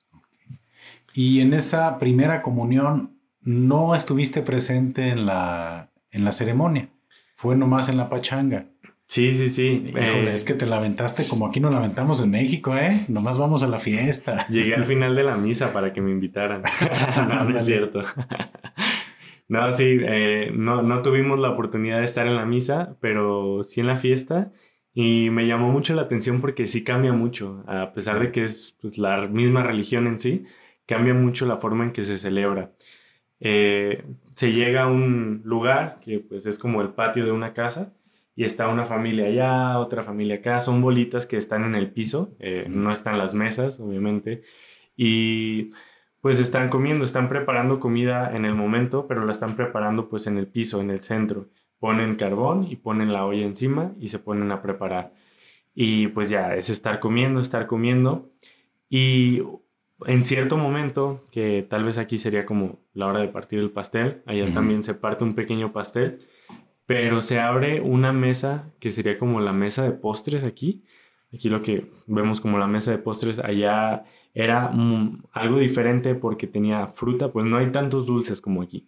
[1.13, 3.16] Y en esa primera comunión
[3.47, 6.89] no estuviste presente en la, en la ceremonia,
[7.33, 8.67] fue nomás en la pachanga.
[9.05, 9.85] Sí, sí, sí.
[9.87, 13.05] Híjole, eh, es que te lamentaste como aquí nos lamentamos en México, ¿eh?
[13.07, 14.45] Nomás vamos a la fiesta.
[14.49, 16.61] Llegué al final de la misa para que me invitaran.
[17.29, 18.01] no, no es cierto.
[19.47, 23.79] no, sí, eh, no, no tuvimos la oportunidad de estar en la misa, pero sí
[23.79, 24.51] en la fiesta.
[24.93, 28.75] Y me llamó mucho la atención porque sí cambia mucho, a pesar de que es
[28.81, 30.43] pues, la misma religión en sí,
[30.85, 32.73] cambia mucho la forma en que se celebra.
[33.39, 37.93] Eh, se llega a un lugar que pues es como el patio de una casa
[38.35, 42.35] y está una familia allá, otra familia acá, son bolitas que están en el piso,
[42.39, 44.43] eh, no están las mesas, obviamente,
[44.95, 45.71] y
[46.21, 50.37] pues están comiendo, están preparando comida en el momento, pero la están preparando pues en
[50.37, 51.41] el piso, en el centro
[51.79, 55.13] ponen carbón y ponen la olla encima y se ponen a preparar.
[55.75, 58.31] Y pues ya, es estar comiendo, estar comiendo.
[58.89, 59.43] Y
[60.05, 64.21] en cierto momento, que tal vez aquí sería como la hora de partir el pastel,
[64.25, 66.17] allá también se parte un pequeño pastel,
[66.85, 70.83] pero se abre una mesa que sería como la mesa de postres aquí.
[71.33, 74.71] Aquí lo que vemos como la mesa de postres, allá era
[75.31, 78.87] algo diferente porque tenía fruta, pues no hay tantos dulces como aquí,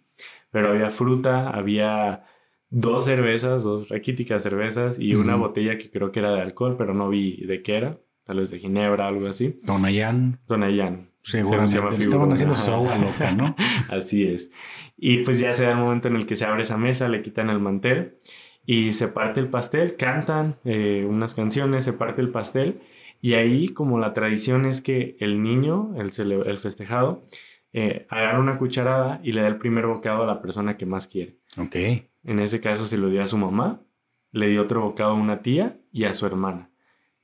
[0.50, 2.24] pero había fruta, había
[2.70, 6.94] dos cervezas, dos raquíticas cervezas y una botella que creo que era de alcohol, pero
[6.94, 7.98] no vi de qué era.
[8.30, 9.58] Tal vez de ginebra, algo así.
[9.66, 10.38] Tonayán.
[10.46, 11.10] Tonayán.
[11.20, 12.00] Seguramente.
[12.00, 13.56] Estaban haciendo su agua loca, ¿no?
[13.90, 14.52] Así es.
[14.96, 17.22] Y pues ya se da el momento en el que se abre esa mesa, le
[17.22, 18.20] quitan el mantel
[18.64, 22.82] y se parte el pastel, cantan eh, unas canciones, se parte el pastel
[23.20, 27.24] y ahí como la tradición es que el niño, el, el festejado,
[27.72, 31.08] eh, agarra una cucharada y le da el primer bocado a la persona que más
[31.08, 31.40] quiere.
[31.58, 31.74] Ok.
[32.22, 33.82] En ese caso se lo dio a su mamá,
[34.30, 36.69] le dio otro bocado a una tía y a su hermana.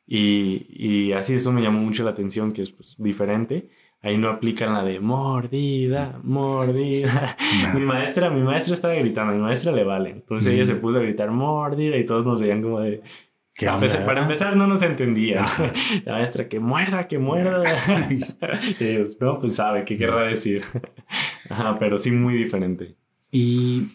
[0.06, 3.68] Y, y así eso me llamó mucho la atención, que es pues, diferente.
[4.02, 7.36] Ahí no aplican la de mordida, mordida.
[7.74, 10.10] Mi maestra, mi maestra estaba gritando, mi maestra le vale.
[10.10, 13.02] Entonces ella se puso a gritar mordida y todos nos veían como de...
[14.04, 15.44] para empezar no nos entendía.
[16.04, 17.64] La maestra, que muerda, que muerda.
[18.78, 20.62] y ellos, no, pues sabe, ¿qué querrá decir?
[21.48, 22.94] Ajá, pero sí muy diferente.
[23.32, 23.88] Y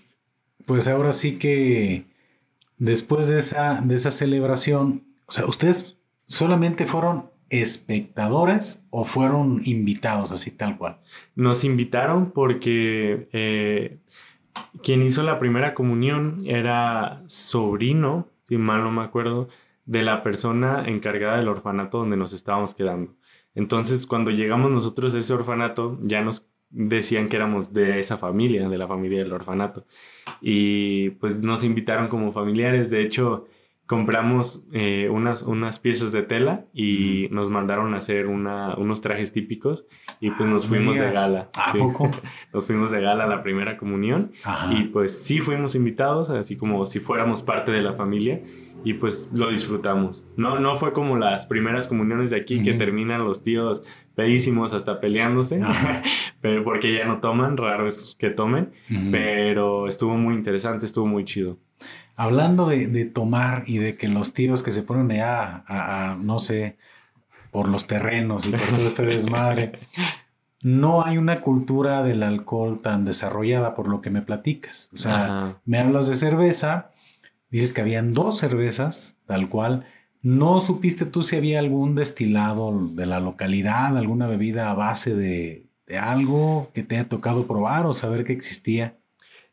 [0.66, 2.06] pues ahora sí que
[2.78, 6.01] después de esa, de esa celebración, o sea, ustedes
[6.32, 11.00] solamente fueron espectadores o fueron invitados así tal cual?
[11.36, 14.00] Nos invitaron porque eh,
[14.82, 19.50] quien hizo la primera comunión era sobrino, si mal no me acuerdo,
[19.86, 23.14] de la persona encargada del orfanato donde nos estábamos quedando.
[23.54, 28.70] Entonces, cuando llegamos nosotros a ese orfanato, ya nos decían que éramos de esa familia,
[28.70, 29.86] de la familia del orfanato.
[30.40, 32.90] Y pues nos invitaron como familiares.
[32.90, 33.48] De hecho,
[33.92, 39.34] compramos eh, unas, unas piezas de tela y nos mandaron a hacer una, unos trajes
[39.34, 39.86] típicos
[40.22, 41.50] y pues nos fuimos de gala.
[41.58, 42.10] ¿A poco?
[42.54, 44.32] nos fuimos de gala a la primera comunión
[44.70, 48.42] y pues sí fuimos invitados, así como si fuéramos parte de la familia
[48.86, 50.24] y pues lo disfrutamos.
[50.38, 53.84] No, no fue como las primeras comuniones de aquí que terminan los tíos
[54.16, 55.60] pedísimos hasta peleándose,
[56.40, 58.72] pero porque ya no toman, raro es que tomen,
[59.12, 61.58] pero estuvo muy interesante, estuvo muy chido.
[62.22, 66.78] Hablando de, tomar y de que los tíos que se ponen allá a, no sé,
[67.50, 69.80] por los terrenos y por todo este desmadre,
[70.62, 74.92] no hay una cultura del alcohol tan desarrollada por lo que me platicas.
[74.94, 76.92] O sea, me hablas de cerveza,
[77.50, 79.88] dices que habían dos cervezas, tal cual.
[80.22, 85.66] ¿No supiste tú si había algún destilado de la localidad, alguna bebida a base de,
[85.88, 89.01] de algo que te haya tocado probar o saber que existía?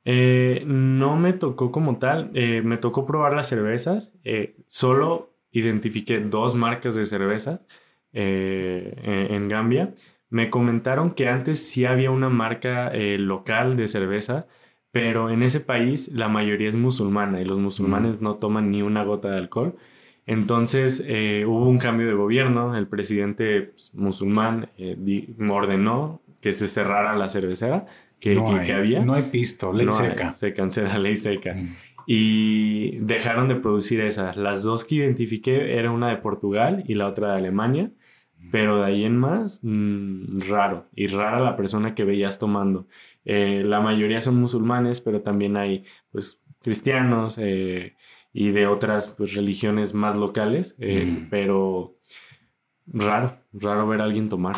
[0.05, 6.19] Eh, no me tocó como tal, eh, me tocó probar las cervezas, eh, solo identifiqué
[6.21, 7.61] dos marcas de cervezas
[8.13, 9.93] en Gambia.
[10.31, 14.47] Me comentaron que antes sí había una marca local de cerveza,
[14.93, 19.05] pero en ese país la mayoría es musulmana y los musulmanes no toman ni una
[19.05, 19.77] gota de alcohol.
[20.27, 24.71] Entonces hubo un cambio de gobierno, el presidente pues, musulmán
[25.51, 27.87] ordenó que se cerrara la cervecera
[28.21, 28.39] que,
[28.73, 29.05] había.
[29.05, 30.33] No hay pisto, ley seca.
[30.33, 31.55] se cancela ley seca.
[31.55, 31.77] Mm.
[32.07, 34.37] Y dejaron de producir esas.
[34.37, 37.93] Las dos que identifiqué era una de Portugal y la otra de Alemania.
[38.39, 38.51] Mm.
[38.51, 40.87] Pero de ahí en más, mm, raro.
[40.95, 42.87] Y rara la persona que veías tomando.
[43.25, 47.95] Eh, la mayoría son musulmanes, pero también hay pues cristianos eh,
[48.33, 50.77] y de otras pues, religiones más locales.
[50.79, 51.99] Eh, pero
[52.87, 54.57] raro, raro ver a alguien tomar.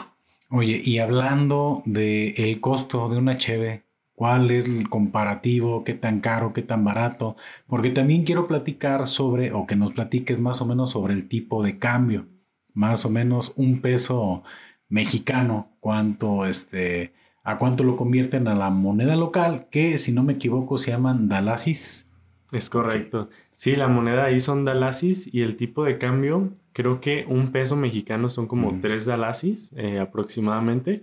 [0.52, 3.84] Oye, y hablando del el costo de una cheve,
[4.14, 5.84] ¿cuál es el comparativo?
[5.84, 6.52] ¿Qué tan caro?
[6.52, 7.36] ¿Qué tan barato?
[7.68, 11.62] Porque también quiero platicar sobre, o que nos platiques más o menos sobre el tipo
[11.62, 12.26] de cambio.
[12.74, 14.42] Más o menos un peso
[14.88, 17.12] mexicano, cuánto este,
[17.44, 21.28] a cuánto lo convierten a la moneda local, que si no me equivoco se llaman
[21.28, 22.09] dalasis.
[22.52, 23.30] Es correcto.
[23.54, 27.76] Sí, la moneda ahí son dalasis y el tipo de cambio Creo que un peso
[27.76, 31.02] mexicano son como tres dalasis eh, aproximadamente,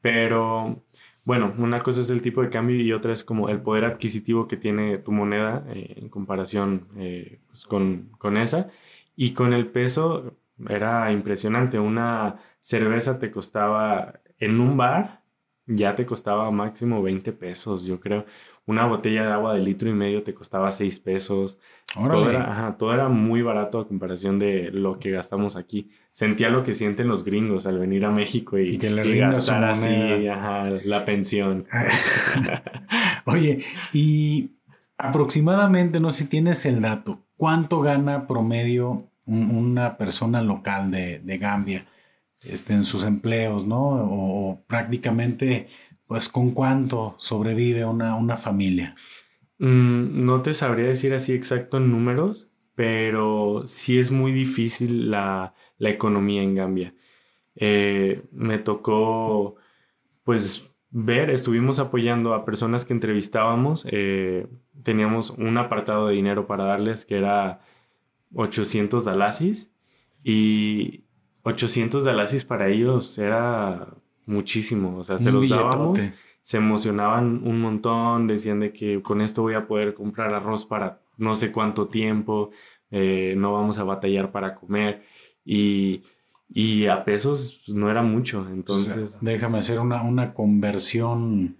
[0.00, 0.82] pero
[1.24, 4.48] bueno, una cosa es el tipo de cambio y otra es como el poder adquisitivo
[4.48, 8.70] que tiene tu moneda eh, en comparación eh, pues con, con esa.
[9.16, 10.36] Y con el peso
[10.68, 11.78] era impresionante.
[11.78, 15.22] Una cerveza te costaba en un bar,
[15.66, 18.26] ya te costaba máximo 20 pesos, yo creo.
[18.66, 21.58] Una botella de agua de litro y medio te costaba 6 pesos.
[21.92, 25.90] Todo era, todo era, muy barato a comparación de lo que gastamos aquí.
[26.12, 29.88] Sentía lo que sienten los gringos al venir a México y, que le gastar así
[30.84, 31.66] la pensión.
[33.26, 34.52] Oye, y
[34.96, 41.38] aproximadamente, no sé si tienes el dato, ¿cuánto gana promedio una persona local de, de
[41.38, 41.86] Gambia?
[42.44, 43.78] Este, en sus empleos, ¿no?
[43.78, 45.68] O, prácticamente,
[46.06, 48.94] pues, ¿con cuánto sobrevive una, una familia?
[49.58, 55.54] Mm, no te sabría decir así exacto en números, pero sí es muy difícil la,
[55.78, 56.94] economía en Gambia.
[57.56, 59.56] Eh, me tocó,
[60.24, 64.46] pues, ver, estuvimos apoyando a personas que entrevistábamos, eh,
[64.82, 67.60] teníamos un apartado de dinero para darles que era
[68.34, 69.72] 800 dalasis
[70.22, 71.04] y,
[71.44, 73.88] 800 dalasis para ellos era
[74.26, 74.98] muchísimo.
[74.98, 75.98] O sea, se los dábamos,
[76.40, 81.00] se emocionaban un montón, decían de que con esto voy a poder comprar arroz para
[81.16, 82.50] no sé cuánto tiempo,
[82.90, 85.02] eh, no vamos a batallar para comer.
[85.44, 86.02] Y,
[86.48, 89.18] y a pesos pues, no era mucho, entonces...
[89.20, 91.56] déjame hacer una, una conversión,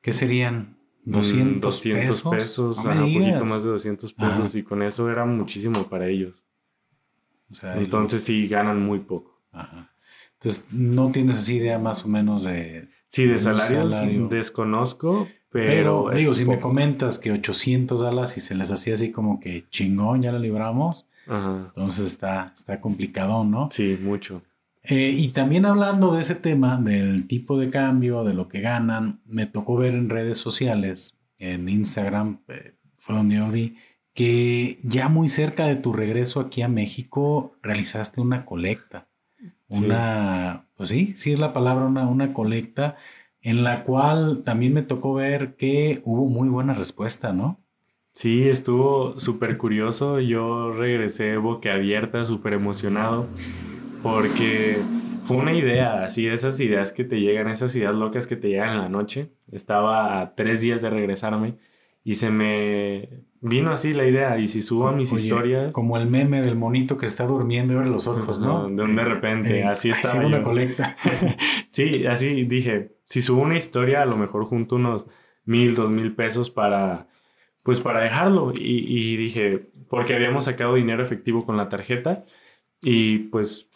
[0.00, 0.76] ¿qué serían?
[1.04, 2.76] 200, 200 pesos.
[2.76, 6.44] pesos un poquito más de 200 pesos y con eso era muchísimo para ellos.
[7.74, 9.40] Entonces sí ganan muy poco.
[9.50, 9.89] Ajá.
[10.40, 12.88] Entonces no tienes así idea más o menos de...
[13.06, 13.92] Sí, de salarios
[14.30, 16.06] desconozco, pero...
[16.06, 19.68] pero digo, si me comentas que 800 alas y se les hacía así como que
[19.68, 21.64] chingón, ya la libramos, Ajá.
[21.66, 23.68] entonces está, está complicado, ¿no?
[23.70, 24.42] Sí, mucho.
[24.84, 29.20] Eh, y también hablando de ese tema, del tipo de cambio, de lo que ganan,
[29.26, 33.76] me tocó ver en redes sociales, en Instagram, eh, fue donde yo vi
[34.14, 39.08] que ya muy cerca de tu regreso aquí a México realizaste una colecta.
[39.70, 42.96] Una, pues sí, sí es la palabra, una, una colecta
[43.42, 47.60] en la cual también me tocó ver que hubo muy buena respuesta, ¿no?
[48.12, 50.20] Sí, estuvo súper curioso.
[50.20, 53.28] Yo regresé boquiabierta, súper emocionado
[54.02, 54.78] porque
[55.22, 58.72] fue una idea, así esas ideas que te llegan, esas ideas locas que te llegan
[58.72, 59.30] en la noche.
[59.52, 61.56] Estaba a tres días de regresarme
[62.04, 63.08] y se me
[63.40, 64.38] vino así la idea.
[64.38, 65.72] Y si subo a mis historias.
[65.72, 68.68] Como el meme del monito que está durmiendo y abre los ojos, ¿no?
[68.68, 70.26] de, de repente, así estaba.
[70.26, 70.96] una colecta.
[71.70, 75.06] sí, así dije, si subo una historia, a lo mejor junto unos
[75.44, 77.08] mil, dos mil pesos para.
[77.62, 78.52] Pues para dejarlo.
[78.54, 82.24] Y, y dije, porque habíamos sacado dinero efectivo con la tarjeta.
[82.82, 83.68] Y pues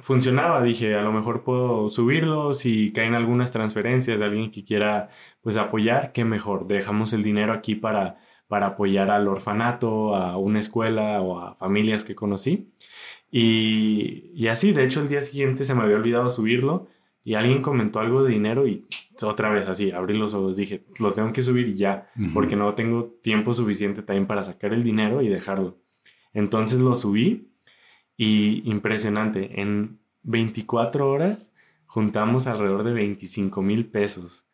[0.00, 0.62] funcionaba.
[0.62, 2.54] Dije, a lo mejor puedo subirlo.
[2.54, 5.10] Si caen algunas transferencias de alguien que quiera
[5.42, 6.66] pues apoyar, qué mejor.
[6.66, 8.18] Dejamos el dinero aquí para,
[8.50, 12.72] para apoyar al orfanato, a una escuela o a familias que conocí.
[13.30, 16.88] Y, y así, de hecho, el día siguiente se me había olvidado subirlo
[17.22, 18.86] y alguien comentó algo de dinero y
[19.22, 23.18] otra vez así, abrí los ojos, dije, lo tengo que subir ya, porque no tengo
[23.22, 25.78] tiempo suficiente también para sacar el dinero y dejarlo.
[26.32, 27.52] Entonces lo subí
[28.16, 31.52] y impresionante, en 24 horas
[31.86, 34.46] juntamos alrededor de 25 mil pesos.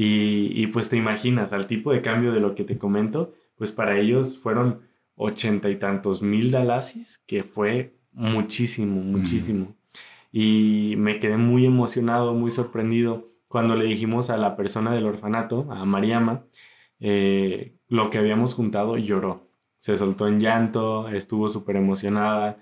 [0.00, 3.98] Y, pues te imaginas, al tipo de cambio de lo que te comento, pues para
[3.98, 4.82] ellos fueron
[5.16, 9.74] ochenta y tantos mil dalasis, que fue muchísimo, muchísimo.
[10.30, 15.66] Y me quedé muy emocionado, muy sorprendido cuando le dijimos a la persona del orfanato,
[15.68, 16.44] a Mariama,
[17.00, 19.50] eh, lo que habíamos juntado, lloró.
[19.78, 22.60] Se soltó en llanto, estuvo súper emocionada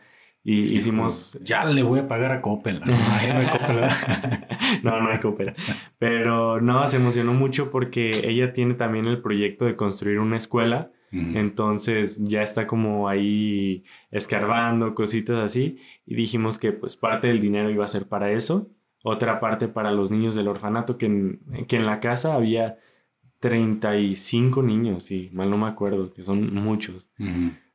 [0.49, 1.37] y hicimos...
[1.43, 2.81] Ya le voy a pagar a Coppel.
[2.87, 3.77] No, no hay Coppel.
[4.85, 5.55] no, no hay Coppel.
[5.99, 10.93] Pero no, se emocionó mucho porque ella tiene también el proyecto de construir una escuela.
[11.11, 15.79] Entonces ya está como ahí escarbando, cositas así.
[16.05, 18.71] Y dijimos que pues parte del dinero iba a ser para eso.
[19.03, 22.79] Otra parte para los niños del orfanato, que en, que en la casa había
[23.41, 27.09] 35 niños, sí, mal no me acuerdo, que son muchos.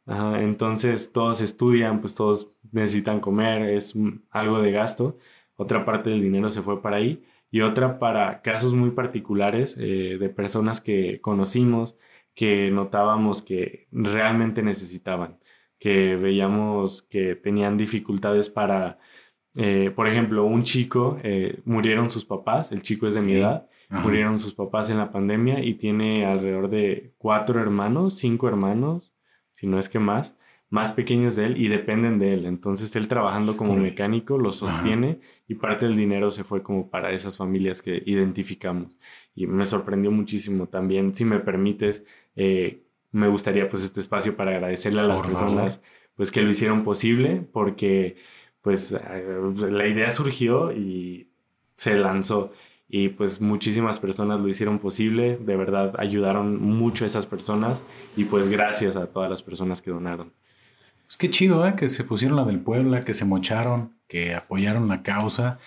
[0.07, 3.93] Entonces todos estudian, pues todos necesitan comer, es
[4.29, 5.17] algo de gasto.
[5.55, 10.17] Otra parte del dinero se fue para ahí y otra para casos muy particulares eh,
[10.19, 11.97] de personas que conocimos,
[12.33, 15.37] que notábamos que realmente necesitaban,
[15.77, 18.99] que veíamos que tenían dificultades para,
[19.57, 23.67] eh, por ejemplo, un chico, eh, murieron sus papás, el chico es de mi edad,
[23.89, 29.11] murieron sus papás en la pandemia y tiene alrededor de cuatro hermanos, cinco hermanos,
[29.61, 30.35] si no es que más,
[30.71, 32.45] más pequeños de él y dependen de él.
[32.47, 37.11] Entonces él trabajando como mecánico lo sostiene y parte del dinero se fue como para
[37.11, 38.97] esas familias que identificamos.
[39.35, 41.13] Y me sorprendió muchísimo también.
[41.13, 42.03] Si me permites,
[42.35, 42.81] eh,
[43.11, 45.79] me gustaría pues este espacio para agradecerle a las personas
[46.15, 48.15] pues que lo hicieron posible porque
[48.63, 49.25] pues eh,
[49.69, 51.27] la idea surgió y
[51.75, 52.51] se lanzó
[52.93, 57.81] y pues muchísimas personas lo hicieron posible, de verdad ayudaron mucho a esas personas
[58.17, 60.33] y pues gracias a todas las personas que donaron.
[61.05, 61.75] Pues qué chido, ¿eh?
[61.77, 65.57] Que se pusieron la del Puebla, que se mocharon, que apoyaron la causa.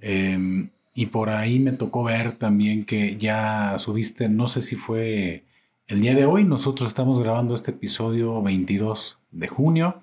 [0.00, 5.44] Em, y por ahí me tocó ver también que ya subiste, no sé si fue
[5.86, 10.02] el día de hoy, nosotros estamos grabando este episodio 22 de junio,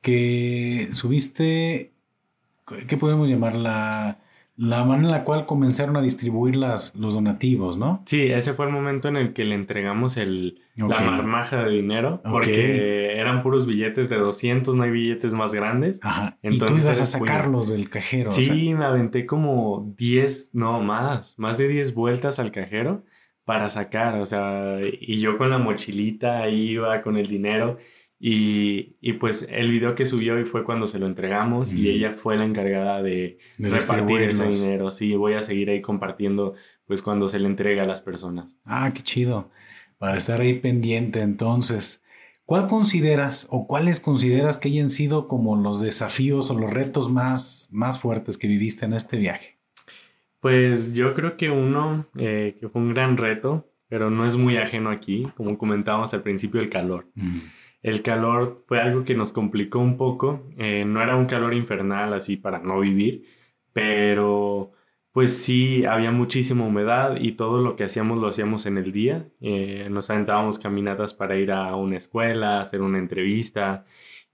[0.00, 1.92] que subiste,
[2.86, 3.60] ¿qué podemos llamarla?
[3.60, 4.27] la
[4.58, 8.02] manera en la cual comenzaron a distribuir las, los donativos, ¿no?
[8.06, 12.20] Sí, ese fue el momento en el que le entregamos el, la marmaja de dinero,
[12.28, 16.00] porque eran puros billetes de 200, no hay billetes más grandes.
[16.02, 16.38] Ajá.
[16.42, 18.32] Entonces, y tú ibas a sacarlos del cajero.
[18.32, 23.04] Sí, me aventé como 10, no más, más de 10 vueltas al cajero
[23.44, 27.78] para sacar, o sea, y yo con la mochilita iba con el dinero
[28.20, 32.12] Y, y, pues el video que subió y fue cuando se lo entregamos y ella
[32.12, 34.90] fue la encargada de, repartir ese dinero.
[34.90, 36.54] Sí, voy a seguir ahí compartiendo
[36.84, 38.56] pues cuando se le entrega a las personas.
[38.64, 39.50] Ah, qué chido.
[39.98, 42.02] Para estar ahí pendiente entonces.
[42.44, 47.68] ¿Cuál consideras o cuáles consideras que hayan sido como los desafíos o los retos más,
[47.72, 49.58] más fuertes que viviste en este viaje?
[50.40, 54.56] Pues yo creo que uno eh, que fue un gran reto, pero no es muy
[54.56, 57.06] ajeno aquí, como comentábamos al principio, el calor.
[57.14, 57.38] Mm.
[57.82, 60.44] El calor fue algo que nos complicó un poco.
[60.56, 63.24] Eh, no era un calor infernal así para no vivir,
[63.72, 64.72] pero
[65.12, 69.28] pues sí, había muchísima humedad y todo lo que hacíamos lo hacíamos en el día.
[69.40, 73.84] Eh, nos aventábamos caminatas para ir a una escuela, hacer una entrevista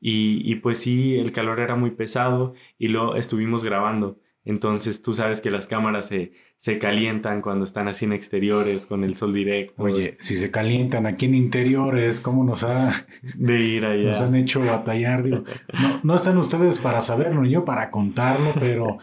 [0.00, 4.20] y, y, pues sí, el calor era muy pesado y lo estuvimos grabando.
[4.46, 9.02] Entonces tú sabes que las cámaras se, se calientan cuando están así en exteriores con
[9.02, 9.82] el sol directo.
[9.82, 14.08] Oye, si se calientan aquí en interiores, ¿cómo nos ha de ir allá?
[14.08, 15.22] Nos han hecho batallar.
[15.22, 18.98] Digo, no, no están ustedes para saberlo ni yo para contarlo, pero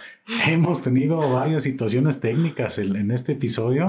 [0.47, 3.87] hemos tenido varias situaciones técnicas en, en este episodio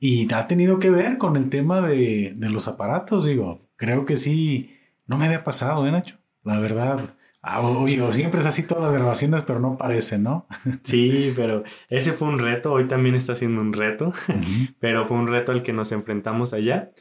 [0.00, 3.24] y ha tenido que ver con el tema de, de los aparatos.
[3.24, 4.76] Digo, creo que sí,
[5.06, 6.18] no me había pasado, ¿eh, Nacho?
[6.42, 7.16] La verdad.
[7.46, 10.46] Ah, oye, siempre es así todas las grabaciones, pero no parece, ¿no?
[10.82, 14.12] Sí, pero ese fue un reto, hoy también está siendo un reto,
[14.80, 16.92] pero fue un reto al que nos enfrentamos allá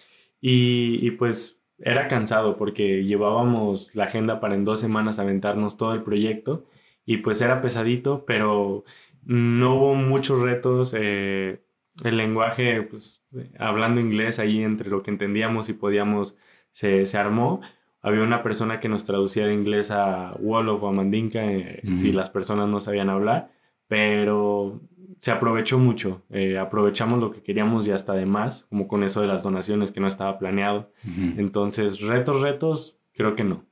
[0.42, 5.94] y, y, pues era cansado porque llevábamos la agenda para en dos semanas aventarnos todo
[5.94, 6.66] el proyecto
[7.06, 8.84] y pues era pesadito, pero
[9.24, 10.94] no hubo muchos retos.
[10.98, 11.64] Eh,
[12.04, 13.24] el lenguaje, pues
[13.60, 16.36] hablando inglés ahí entre lo que entendíamos y podíamos,
[16.72, 17.62] se, se armó
[18.04, 22.12] había una persona que nos traducía de inglés a Wolof o a Mandinka eh, si
[22.12, 23.52] las personas no sabían hablar,
[23.88, 24.82] pero
[25.20, 26.22] se aprovechó mucho.
[26.30, 29.94] Eh, aprovechamos lo que queríamos y hasta de más, como con eso de las donaciones
[29.94, 30.92] que no estaba planeado.
[31.38, 33.66] Entonces, retos, retos, creo que no.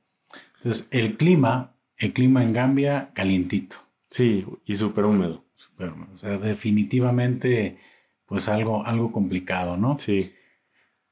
[0.56, 3.76] Entonces, el clima, el clima en Gambia, calientito.
[4.08, 5.44] Sí, y súper húmedo.
[5.54, 6.08] Súper húmedo.
[6.14, 7.76] O sea, definitivamente,
[8.24, 9.98] pues algo, algo complicado, ¿no?
[9.98, 10.32] Sí.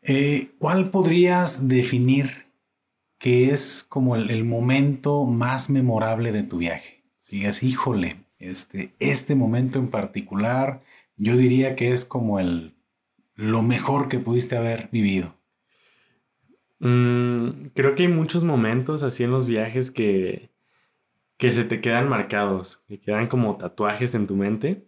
[0.02, 2.49] Eh, ¿Cuál podrías definir
[3.20, 7.04] que es como el, momento más memorable de tu viaje.
[7.30, 10.82] Digas, híjole, este, este momento en particular,
[11.18, 12.74] yo diría que es como el,
[13.34, 15.36] lo mejor que pudiste haber vivido.
[16.78, 20.48] Mm, creo que hay muchos momentos así en los viajes que,
[21.36, 24.86] que se te quedan marcados, que quedan como tatuajes en tu mente.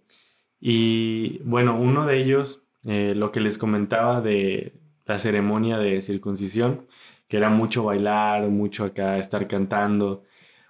[0.59, 6.87] Y bueno, uno de ellos, eh, lo que les comentaba de la ceremonia de circuncisión,
[7.33, 10.23] que era mucho bailar, mucho acá estar cantando.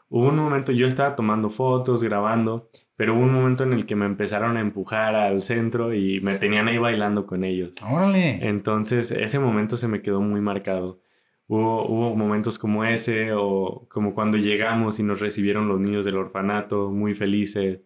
[0.08, 3.96] Hubo un momento, yo estaba tomando fotos, grabando, pero hubo un momento en el que
[3.96, 7.72] me empezaron a empujar al centro y me tenían ahí bailando con ellos.
[7.90, 8.48] ¡Órale!
[8.48, 11.00] Entonces, ese momento se me quedó muy marcado.
[11.48, 16.14] Hubo, hubo momentos como ese o como cuando llegamos y nos recibieron los niños del
[16.16, 17.80] orfanato muy felices.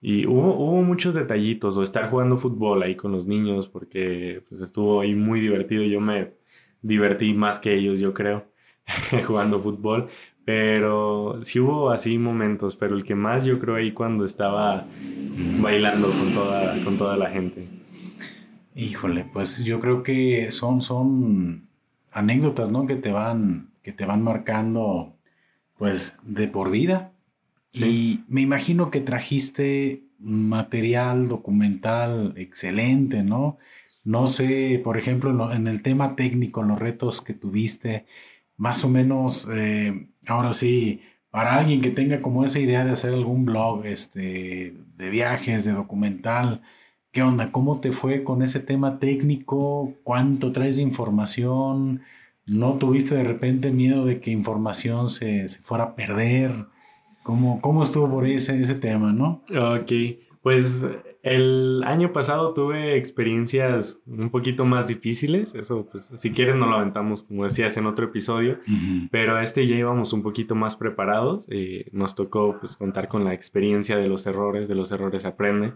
[0.00, 4.62] Y hubo, hubo muchos detallitos, o estar jugando fútbol ahí con los niños, porque pues,
[4.62, 5.82] estuvo ahí muy divertido.
[5.82, 6.32] Yo me,
[6.86, 8.46] divertí más que ellos, yo creo,
[9.26, 10.08] jugando fútbol.
[10.44, 14.86] Pero sí hubo así momentos, pero el que más yo creo ahí cuando estaba
[15.60, 17.66] bailando con toda, con toda la gente.
[18.76, 21.68] Híjole, pues yo creo que son, son
[22.12, 22.86] anécdotas, ¿no?
[22.86, 25.16] Que te van, que te van marcando,
[25.78, 27.12] pues, de por vida.
[27.72, 33.58] Y me imagino que trajiste material documental excelente, ¿no?
[34.06, 38.06] No sé, por ejemplo, en el tema técnico, en los retos que tuviste,
[38.56, 43.12] más o menos, eh, ahora sí, para alguien que tenga como esa idea de hacer
[43.12, 46.62] algún blog este, de viajes, de documental,
[47.10, 47.50] ¿qué onda?
[47.50, 49.94] ¿Cómo te fue con ese tema técnico?
[50.04, 52.02] ¿Cuánto traes de información?
[52.46, 56.66] ¿No tuviste de repente miedo de que información se, fuera a perder?
[57.24, 59.42] ¿Cómo, ¿Cómo estuvo por ese, ese tema, no?
[59.50, 59.90] Ok,
[60.42, 60.84] pues
[61.26, 66.76] el año pasado tuve experiencias un poquito más difíciles, eso pues si quieres no lo
[66.76, 68.60] aventamos como decías en otro episodio,
[69.10, 73.24] pero este ya íbamos un poquito más preparados, y eh, nos tocó pues contar con
[73.24, 75.72] la experiencia de los errores, de los errores aprende.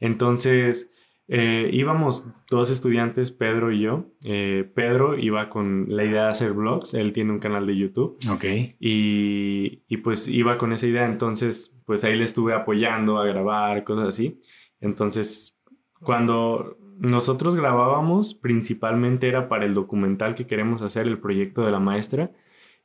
[0.00, 0.90] Entonces
[1.28, 4.04] eh, íbamos dos estudiantes, Pedro y yo.
[4.24, 8.18] Eh, Pedro iba con la idea de hacer vlogs, él tiene un canal de YouTube.
[8.30, 8.44] Ok.
[8.78, 13.82] Y, y pues iba con esa idea, entonces pues ahí le estuve apoyando a grabar,
[13.82, 14.38] cosas así.
[14.80, 15.56] Entonces,
[16.00, 21.80] cuando nosotros grabábamos, principalmente era para el documental que queremos hacer, el proyecto de la
[21.80, 22.32] maestra,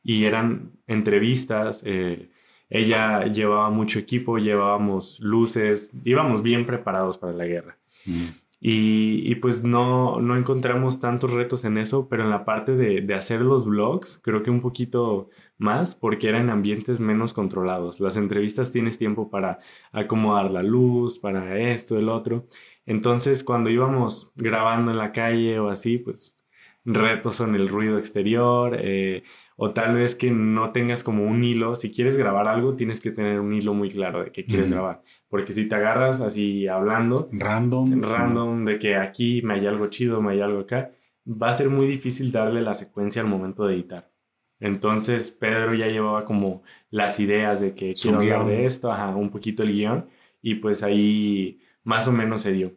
[0.04, 1.82] y eran entrevistas.
[1.86, 2.30] Eh,
[2.70, 7.78] ella llevaba mucho equipo, llevábamos luces, íbamos bien preparados para la guerra.
[8.06, 8.26] Mm.
[8.60, 13.14] Y, pues no, no encontramos tantos retos en eso, pero en la parte de, de,
[13.14, 18.00] hacer los vlogs, creo que un poquito más, porque eran ambientes menos controlados.
[18.00, 19.60] Las entrevistas tienes tiempo para
[19.92, 22.48] acomodar la luz, para esto, el otro.
[22.86, 26.45] Entonces, cuando íbamos grabando en la calle o así, pues
[26.86, 29.24] retos son el ruido exterior, eh,
[29.58, 31.76] o tal vez que no tengas como un hilo.
[31.76, 35.02] Si quieres grabar algo, tienes que tener un hilo muy claro de qué quieres grabar.
[35.28, 40.22] Porque si te agarras así hablando, random, random, de que aquí me hay algo chido,
[40.22, 40.92] me hay algo acá,
[41.28, 44.12] va a ser muy difícil darle la secuencia al momento de editar.
[44.60, 49.30] Entonces Pedro ya llevaba como las ideas de que quiero hablar de esto, ajá, un
[49.30, 50.08] poquito el guion,
[50.42, 52.74] y pues ahí más o menos se dio.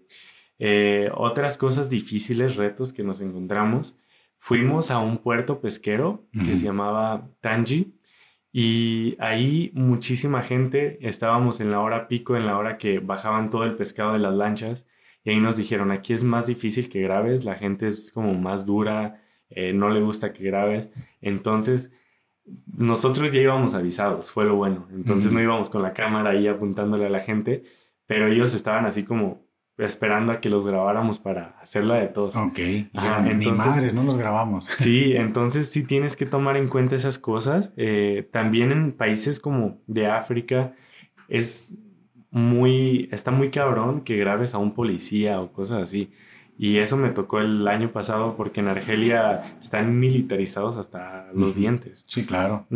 [0.58, 3.98] Eh, otras cosas difíciles, retos que nos encontramos,
[4.36, 7.94] fuimos a un puerto pesquero que se llamaba Tangi
[8.52, 13.64] y ahí muchísima gente, estábamos en la hora pico, en la hora que bajaban todo
[13.64, 14.86] el pescado de las lanchas
[15.22, 18.64] y ahí nos dijeron, aquí es más difícil que grabes, la gente es como más
[18.64, 20.88] dura, eh, no le gusta que grabes,
[21.20, 21.92] entonces
[22.66, 27.06] nosotros ya íbamos avisados, fue lo bueno, entonces no íbamos con la cámara ahí apuntándole
[27.06, 27.64] a la gente,
[28.06, 29.47] pero ellos estaban así como
[29.78, 32.36] esperando a que los grabáramos para hacerla de todos.
[32.36, 32.58] Ok.
[32.58, 34.64] ni madres, no los grabamos.
[34.78, 37.72] Sí, entonces sí tienes que tomar en cuenta esas cosas.
[37.76, 40.74] Eh, también en países como de África
[41.28, 41.74] es
[42.30, 46.12] muy, está muy cabrón que grabes a un policía o cosas así.
[46.60, 52.04] Y eso me tocó el año pasado porque en Argelia están militarizados hasta los dientes.
[52.08, 52.66] Sí, claro.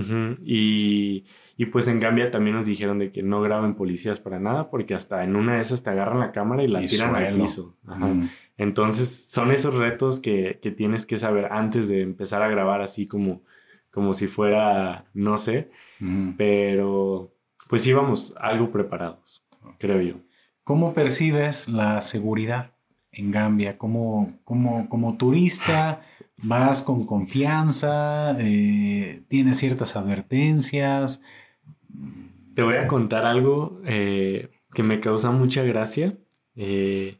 [0.44, 1.24] y,
[1.56, 4.94] y, pues en Gambia también nos dijeron de que no graben policías para nada porque
[4.94, 7.76] hasta en una de esas te agarran la cámara y la tiran al piso.
[8.56, 13.08] Entonces son esos retos que, que, tienes que saber antes de empezar a grabar así
[13.08, 13.42] como,
[13.90, 15.70] como si fuera, no sé,
[16.36, 17.34] pero
[17.68, 19.44] pues íbamos algo preparados,
[19.78, 20.14] creo yo.
[20.62, 22.74] ¿Cómo percibes la seguridad?
[23.12, 23.78] En Gambia?
[23.78, 24.34] Como,
[25.18, 26.02] turista,
[26.38, 31.22] vas con confianza, eh, tienes ciertas advertencias.
[32.54, 36.16] Te voy a contar algo eh, que me causa mucha gracia.
[36.56, 37.18] Eh,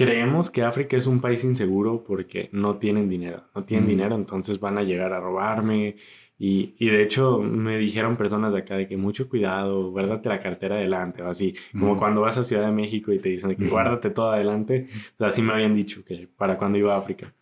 [0.00, 3.44] creemos que África es un país inseguro porque no tienen dinero.
[3.54, 5.96] No tienen dinero, entonces van a llegar a robarme
[6.38, 10.40] y, y, de hecho me dijeron personas de acá de que mucho cuidado, guárdate la
[10.40, 11.54] cartera adelante o así.
[11.78, 14.86] Como cuando vas a Ciudad de México y te dicen que guárdate todo adelante.
[15.18, 17.34] Pues así me habían dicho que para cuando iba a África.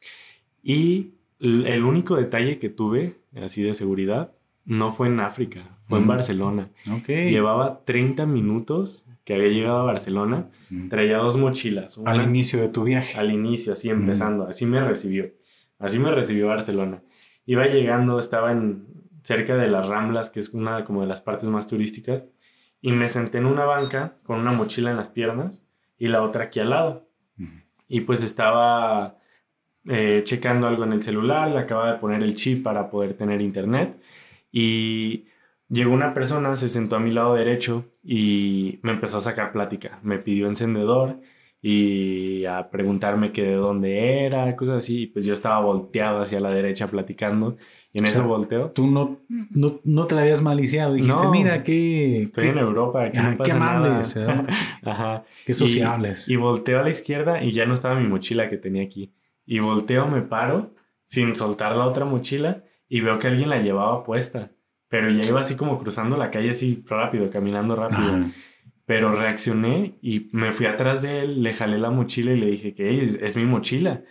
[0.61, 4.33] Y el único detalle que tuve así de seguridad
[4.69, 6.71] no fue en África, fue en Barcelona.
[7.01, 7.31] Okay.
[7.31, 10.49] Llevaba 30 minutos que había llegado a Barcelona,
[10.89, 12.01] traía dos mochilas.
[12.05, 13.19] al inicio de tu viaje.
[13.19, 15.33] Al inicio, así empezando, así me recibió.
[15.79, 17.03] Así me recibió Barcelona
[17.49, 18.87] iba llegando, estaba en,
[19.23, 22.25] cerca de las Ramblas, que es una como de las partes más turísticas,
[22.83, 25.65] y me senté en una banca con una mochila en las piernas
[25.97, 27.09] y la otra aquí al lado.
[27.89, 29.17] Y pues estaba
[29.87, 33.41] eh, checando algo en el celular, le acaba de poner el chip para poder tener
[33.41, 33.99] internet
[34.51, 35.27] y
[35.69, 39.99] llegó una persona, se sentó a mi lado derecho y me empezó a sacar plática.
[40.03, 41.21] Me pidió encendedor
[41.61, 45.03] y a preguntarme que de dónde era, cosas así.
[45.03, 47.57] Y pues yo estaba volteado hacia la derecha platicando
[47.93, 48.71] y en ese volteo.
[48.71, 49.21] Tú no,
[49.85, 50.95] no, te la habías maliciado.
[50.95, 52.21] Dijiste, mira, qué.
[52.21, 54.47] Estoy en Europa, aquí no pasa qué amables, nada.
[54.85, 55.25] Ajá.
[55.45, 56.29] Qué sociables.
[56.29, 59.13] Y, y, volteo a la izquierda y ya no estaba mi mochila que tenía aquí.
[59.45, 60.75] Y volteo, me paro
[61.07, 64.53] sin soltar la otra mochila y veo que alguien la llevaba puesta.
[64.89, 68.25] Pero ya iba así como cruzando la calle así rápido, caminando rápido.
[68.87, 72.75] Pero reaccioné y me fui atrás de él, le jalé la mochila y le dije
[72.75, 74.03] que es, mi mochila.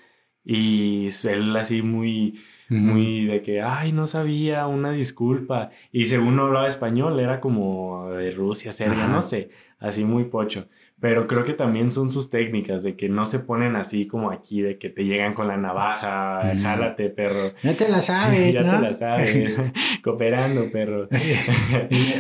[0.44, 5.72] Y él así muy, muy de que, ay, no sabía, una disculpa.
[5.92, 9.50] Y según no hablaba español, era como de Rusia, Serbia, no sé,
[9.80, 10.68] así muy pocho.
[11.00, 14.64] Pero creo que también son sus técnicas de que no se ponen así como aquí,
[14.64, 17.52] de que te llegan con la navaja, jálate, perro.
[17.64, 19.58] Ya te la sabes, ya te la sabes.
[20.04, 21.08] Cooperando, perro.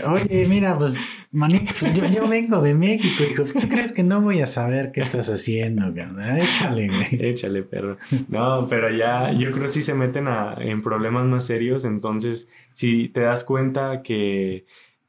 [0.06, 0.96] Oye, mira, pues,
[1.32, 3.46] manito, pues, yo, vengo de México, hijo.
[3.46, 5.92] ¿Tú crees que no voy a saber qué estás haciendo,
[6.38, 7.30] Échale, güey.
[7.30, 7.98] Échale, perro.
[8.28, 11.84] No, pero ya, yo creo que sí se meten a, en problemas más serios.
[11.84, 14.66] Entonces, si te das cuenta que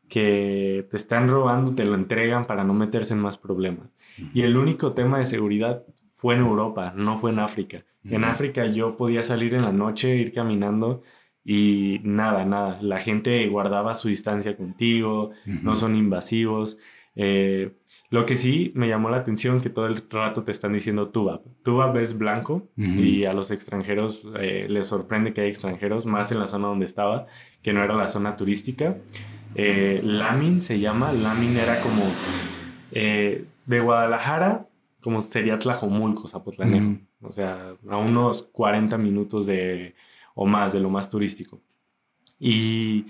[0.08, 3.88] que te están robando, te lo entregan para no meterse en más problemas.
[4.32, 7.84] Y el único tema de seguridad fue en Europa, no fue en África.
[8.04, 11.02] En África yo podía salir en la noche, ir caminando
[11.44, 12.78] y nada, nada.
[12.82, 15.30] La gente guardaba su distancia contigo,
[15.62, 16.78] no son invasivos.
[17.20, 17.72] Eh,
[18.10, 21.42] lo que sí me llamó la atención que todo el rato te están diciendo Tubab.
[21.62, 26.38] Tubab es blanco y a los extranjeros eh, les sorprende que hay extranjeros, más en
[26.38, 27.26] la zona donde estaba,
[27.62, 28.96] que no era la zona turística.
[29.54, 31.12] Eh, Lamin se llama.
[31.12, 32.02] Lamin era como
[32.92, 34.68] eh, de Guadalajara
[35.00, 37.00] como sería Tlajomulco, Zapotlanejo.
[37.22, 39.94] O sea, a unos 40 minutos de,
[40.34, 41.60] o más de lo más turístico.
[42.38, 43.06] Y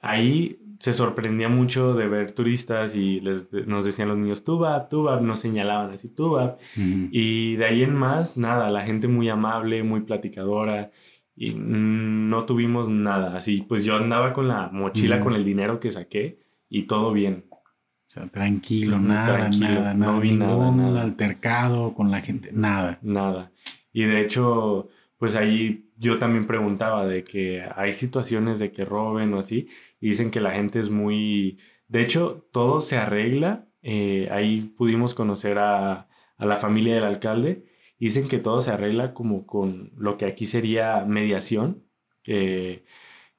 [0.00, 5.22] ahí se sorprendía mucho de ver turistas y les, nos decían los niños, Tubab, Tubab,
[5.22, 6.58] nos señalaban así, Tubab.
[6.76, 10.90] Y de ahí en más, nada, la gente muy amable, muy platicadora
[11.38, 13.36] y no tuvimos nada.
[13.36, 17.44] Así, pues yo andaba con la mochila con el dinero que saqué y todo bien.
[17.50, 22.98] O sea, tranquilo, nada, nada, nada, no vi ningún nada, altercado con la gente, nada.
[23.02, 23.52] Nada.
[23.92, 29.32] Y de hecho, pues ahí yo también preguntaba de que hay situaciones de que roben
[29.34, 29.68] o así,
[30.00, 31.58] y dicen que la gente es muy...
[31.86, 33.68] De hecho, todo se arregla.
[33.82, 37.64] Eh, ahí pudimos conocer a, a, la familia del alcalde.
[37.98, 41.84] Dicen que todo se arregla como con lo que aquí sería mediación,
[42.22, 42.82] que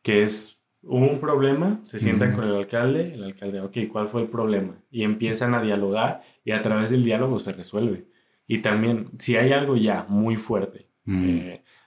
[0.05, 4.81] es un problema, se sientan con el alcalde, el alcalde, ok, ¿cuál fue el problema?
[4.89, 8.07] Y empiezan a dialogar y a través del diálogo se resuelve.
[8.47, 10.89] Y también, si hay algo ya muy fuerte,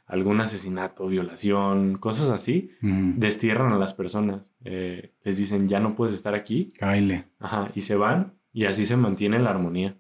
[0.07, 4.51] algún asesinato, violación, cosas así, destierran a las personas.
[4.65, 6.73] Eh, les dicen, ya no puedes estar aquí.
[6.79, 7.25] Caile.
[7.39, 9.97] Ajá, y se van y así se mantiene la armonía.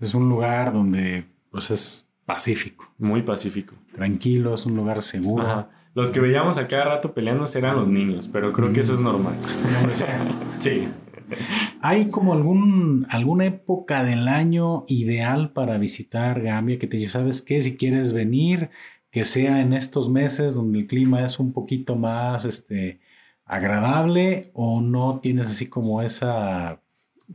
[0.00, 1.24] Es un lugar donde,
[1.54, 2.92] pues, es pacífico.
[2.98, 3.74] Muy pacífico.
[3.94, 5.44] Tranquilo, es un lugar seguro.
[5.44, 5.70] Ajá.
[5.94, 8.98] Los que veíamos a cada rato peleando eran los niños, pero creo que eso es
[8.98, 9.36] normal.
[10.58, 10.88] sí.
[11.80, 17.62] ¿Hay como algún, alguna época del año ideal para visitar Gambia que te sabes qué,
[17.62, 18.70] si quieres venir,
[19.12, 22.98] que sea en estos meses donde el clima es un poquito más este,
[23.44, 26.82] agradable o no tienes así como esa,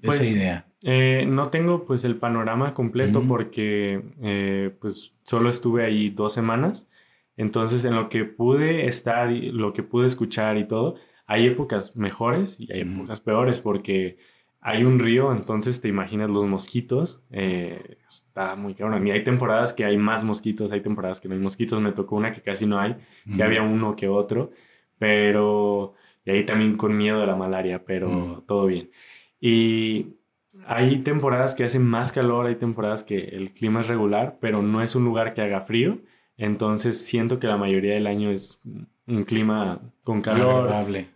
[0.04, 0.69] pues, idea?
[0.82, 6.90] Eh, no tengo pues el panorama completo porque eh, pues solo estuve ahí dos semanas.
[7.38, 11.96] Entonces en lo que pude estar y lo que pude escuchar y todo, hay épocas
[11.96, 14.18] mejores y hay épocas peores porque
[14.62, 19.08] hay un río, entonces te imaginas los mosquitos, eh, está muy cabrón.
[19.08, 21.80] Y hay temporadas que hay más mosquitos, hay temporadas que no hay mosquitos.
[21.82, 22.98] Me tocó una que casi no hay,
[23.36, 24.52] que había uno que otro,
[24.98, 25.96] pero.
[26.26, 28.92] Y ahí también con miedo de la malaria, pero todo bien.
[29.40, 30.19] Y
[30.66, 34.82] hay temporadas que hacen más calor, hay temporadas que el clima es regular, pero no
[34.82, 36.00] es un lugar que haga frío.
[36.38, 38.62] Entonces siento que la mayoría del año es
[39.08, 40.70] un clima con calor,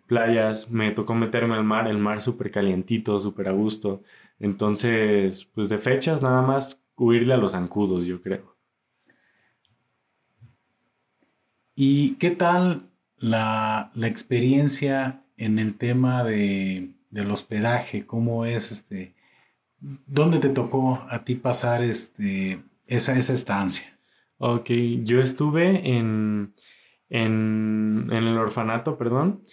[0.08, 4.02] playas, me tocó meterme al mar, el mar súper calientito, súper a gusto.
[4.40, 8.58] Entonces, pues de fechas nada más huirle a los zancudos, yo creo.
[11.76, 18.06] ¿Y qué tal la, experiencia en el tema de, del hospedaje?
[18.06, 19.16] ¿Cómo es este?
[20.08, 24.00] ¿Dónde te tocó a ti pasar este, esa, esa estancia?
[24.38, 24.70] Ok,
[25.04, 26.54] yo estuve en
[27.14, 29.44] en, el orfanato, perdón,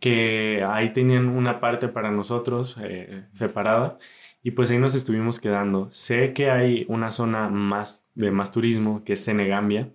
[0.00, 3.98] que ahí tenían una parte para nosotros eh, separada
[4.42, 5.88] y pues ahí nos estuvimos quedando.
[5.90, 9.92] Sé que hay una zona más de más turismo que es Senegambia.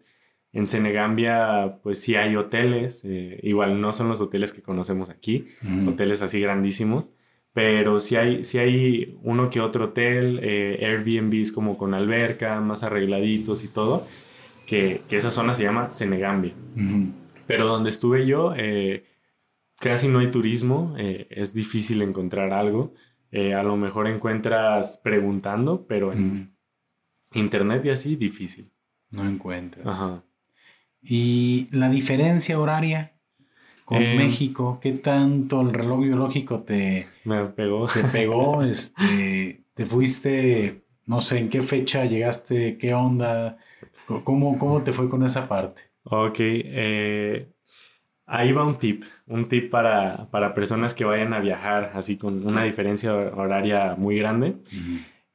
[0.53, 5.49] En Senegambia pues sí hay hoteles, eh, igual no son los hoteles que conocemos aquí,
[5.85, 7.11] hoteles así grandísimos,
[7.55, 12.83] pero sí hay, sí hay uno que otro hotel, eh, Airbnbs como con alberca, más
[12.83, 14.05] arregladitos y todo
[14.65, 16.53] que, esa zona se llama Senegambia.
[17.47, 19.05] Pero donde estuve yo, eh,
[19.79, 22.93] casi no hay turismo, eh, es difícil encontrar algo.
[23.31, 26.55] Eh, a lo mejor encuentras preguntando, pero en
[27.33, 28.71] internet y así, difícil.
[29.09, 29.85] No encuentras.
[29.87, 30.23] Ajá.
[31.01, 33.14] ¿Y la diferencia horaria
[33.85, 34.79] con México?
[34.81, 37.87] ¿Qué tanto el reloj biológico te, Me pegó?
[37.87, 42.77] Te pegó, este, te fuiste, no sé, ¿en qué fecha llegaste?
[42.77, 43.57] ¿Qué onda?
[44.23, 45.83] ¿Cómo, cómo te fue con esa parte?
[46.03, 47.47] Ok, eh,
[48.25, 52.45] ahí va un tip, un tip para, para, personas que vayan a viajar así con
[52.45, 54.57] una diferencia horaria muy grande.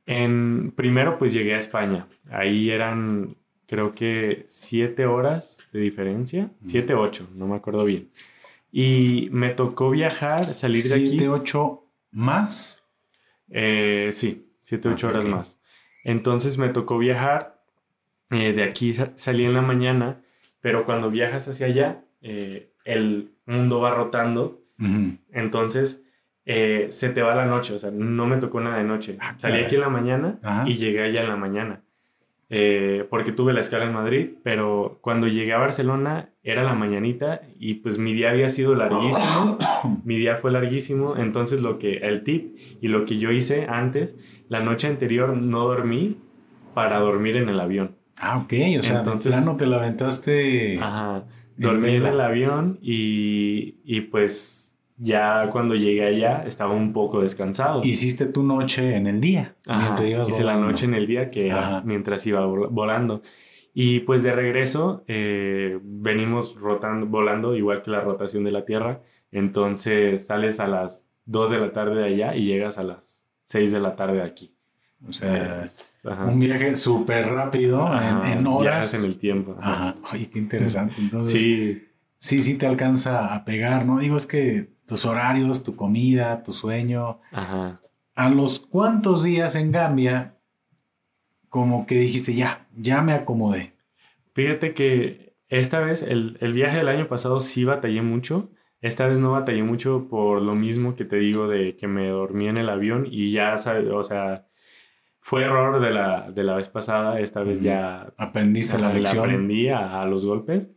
[0.06, 3.36] En, primero pues llegué a España, ahí eran
[3.66, 8.10] creo que siete horas de diferencia, siete, ocho, no me acuerdo bien.
[8.72, 11.08] Y me tocó viajar, salir de aquí.
[11.08, 12.84] ¿Siete, ocho más?
[13.48, 15.58] Eh, sí, siete, ocho horas más.
[16.04, 17.60] Entonces me tocó viajar
[18.30, 20.22] eh, de aquí salí en la mañana,
[20.60, 24.62] pero cuando viajas hacia allá, eh, el mundo va rotando,
[25.32, 26.04] entonces
[26.46, 29.18] eh, se te va la noche, o sea, no me tocó nada de noche.
[29.20, 31.82] Ah, salí aquí en la mañana y llegué allá en la mañana,
[33.08, 37.74] porque tuve la escala en Madrid, pero cuando llegué a Barcelona era la mañanita y
[37.74, 39.56] pues mi día había sido larguísimo,
[40.04, 44.16] mi día fue larguísimo, entonces lo que, el tip y lo que yo hice antes,
[44.48, 46.18] la noche anterior no dormí
[46.74, 47.96] para dormir en el avión.
[48.20, 50.78] Ah, ok, o sea, Entonces, plano te la aventaste.
[50.78, 51.24] Ajá.
[51.56, 54.69] Dormí en el avión y, y pues
[55.02, 57.80] ya cuando llegué allá estaba un poco descansado.
[57.82, 59.56] Hiciste tu noche en el día.
[59.66, 61.52] mientras ibas hice la noche en el día que
[61.84, 63.22] mientras iba volando.
[63.72, 69.00] Y pues de regreso eh, venimos rotando, volando igual que la rotación de la Tierra.
[69.32, 73.72] Entonces sales a las 2 de la tarde de allá y llegas a las 6
[73.72, 74.54] de la tarde aquí.
[75.08, 75.66] O sea,
[76.26, 77.88] un viaje súper rápido
[78.26, 78.92] en, horas.
[78.92, 79.56] en el tiempo.
[79.58, 79.94] Ajá.
[80.12, 80.96] Oye, qué interesante.
[80.98, 81.88] Entonces, sí.
[82.16, 83.98] sí, sí te alcanza a pegar, ¿no?
[83.98, 87.20] Digo, es que tus horarios, tu comida, tu sueño.
[87.32, 87.80] Ajá.
[88.14, 90.36] ¿A los cuántos días en Gambia
[91.48, 93.72] como que dijiste, ya, ya me acomodé?
[94.34, 99.18] Fíjate que esta vez, el, el viaje del año pasado sí batallé mucho esta vez
[99.18, 102.68] no batallé mucho por lo mismo que te digo de que me dormí en el
[102.70, 104.46] avión y ya, o sea,
[105.20, 108.12] fue error de la, de la vez pasada, esta vez ya...
[108.16, 109.24] Aprendiste la, lección.
[109.24, 110.70] aprendí a, los golpes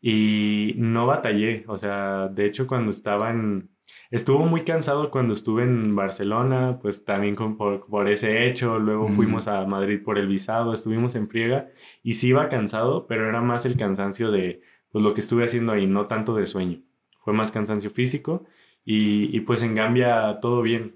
[0.00, 3.70] y no batallé, o sea, de hecho cuando estaba en...
[4.10, 9.48] Estuvo muy cansado cuando estuve en Barcelona, pues también con, por, ese hecho, luego fuimos
[9.48, 11.68] a Madrid por el visado, estuvimos en friega
[12.02, 14.60] y sí iba cansado, pero era más el cansancio de
[14.92, 16.82] pues, lo que estuve haciendo ahí, no tanto de sueño
[17.26, 18.44] fue más cansancio físico
[18.84, 20.94] y, pues en Gambia todo bien.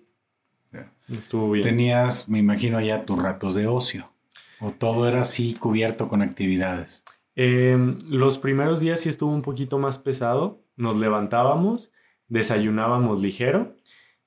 [1.09, 1.65] Estuvo bien.
[1.65, 4.13] Tenías, me imagino, ya tus ratos de ocio
[4.61, 7.03] o todo era así cubierto con actividades.
[7.37, 10.63] Em, los primeros días sí estuvo un poquito más pesado.
[10.77, 11.93] Nos levantábamos,
[12.29, 13.75] desayunábamos ligero,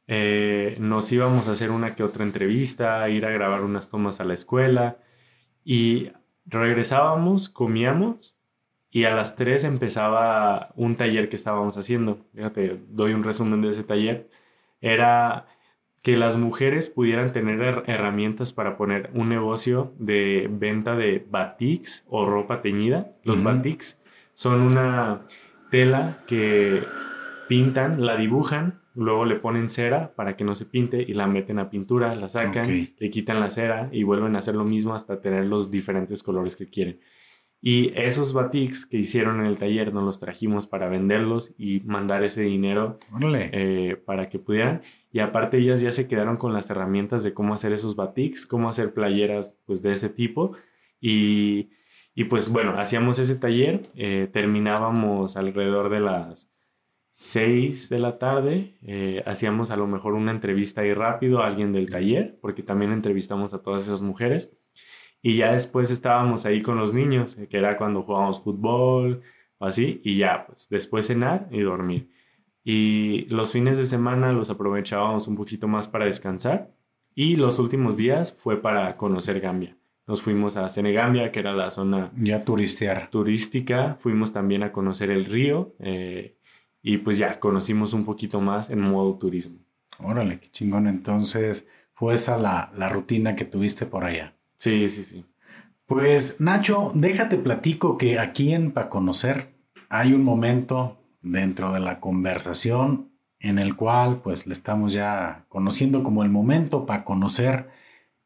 [0.07, 4.25] eh, nos íbamos a hacer una que otra entrevista, ir a grabar unas tomas a
[4.25, 4.97] la escuela
[5.63, 6.11] y
[6.45, 8.37] regresábamos, comíamos
[8.91, 12.19] y a las 3 empezaba un taller que estábamos haciendo.
[12.35, 14.29] Fíjate, doy un resumen de ese taller.
[14.81, 15.47] Era
[16.03, 22.25] que las mujeres pudieran tener herramientas para poner un negocio de venta de batiks o
[22.25, 23.13] ropa teñida.
[23.23, 25.21] Los batiks son una
[25.71, 26.83] tela que
[27.47, 31.57] pintan, la dibujan, luego le ponen cera para que no se pinte y la meten
[31.57, 35.21] a pintura, la sacan, le quitan la cera y vuelven a hacer lo mismo hasta
[35.21, 36.99] tener los diferentes colores que quieren.
[37.65, 42.21] Y esos batiks que hicieron en el taller nos los trajimos para venderlos y mandar
[42.25, 42.99] ese dinero
[43.33, 44.81] eh, para que pudieran.
[45.13, 48.67] Y aparte ellas ya se quedaron con las herramientas de cómo hacer esos batiks, cómo
[48.67, 50.53] hacer playeras pues de ese tipo.
[50.99, 51.69] Y,
[52.15, 56.51] y pues bueno, hacíamos ese taller, eh, terminábamos alrededor de las
[57.11, 61.73] 6 de la tarde, eh, hacíamos a lo mejor una entrevista ahí rápido a alguien
[61.73, 64.57] del taller, porque también entrevistamos a todas esas mujeres.
[65.21, 69.21] Y ya después estábamos ahí con los niños, que era cuando jugábamos fútbol
[69.59, 72.09] o así, y ya, pues después cenar y dormir.
[72.63, 76.71] Y los fines de semana los aprovechábamos un poquito más para descansar.
[77.15, 79.77] Y los últimos días fue para conocer Gambia.
[80.07, 82.11] Nos fuimos a Senegambia, que era la zona...
[82.15, 83.09] Ya turistear.
[83.09, 83.97] Turística.
[83.99, 85.75] Fuimos también a conocer el río.
[85.79, 86.37] Eh,
[86.81, 89.59] y pues ya conocimos un poquito más en modo turismo.
[89.99, 90.87] Órale, qué chingón.
[90.87, 94.35] Entonces, fue esa la, la rutina que tuviste por allá.
[94.57, 95.25] Sí, sí, sí.
[95.85, 99.53] Pues Nacho, déjate platico que aquí en Pa Conocer
[99.89, 103.09] hay un momento dentro de la conversación
[103.39, 107.69] en el cual pues le estamos ya conociendo como el momento para conocer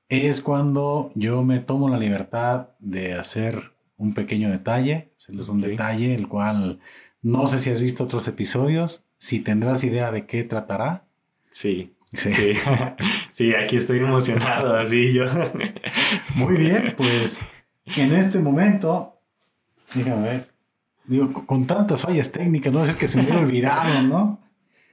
[0.09, 6.13] es cuando yo me tomo la libertad de hacer un pequeño detalle, hacerles un detalle
[6.13, 6.79] el cual
[7.21, 11.05] no sé si has visto otros episodios, si tendrás idea de qué tratará.
[11.49, 11.93] Sí.
[12.13, 12.31] Sí.
[13.31, 13.53] sí.
[13.63, 15.25] aquí estoy emocionado, así yo.
[16.35, 17.41] Muy bien, pues
[17.85, 19.19] en este momento,
[19.93, 20.49] déjame ver,
[21.07, 24.39] digo, con tantas fallas técnicas, no sé que se me hubiera olvidado, ¿no?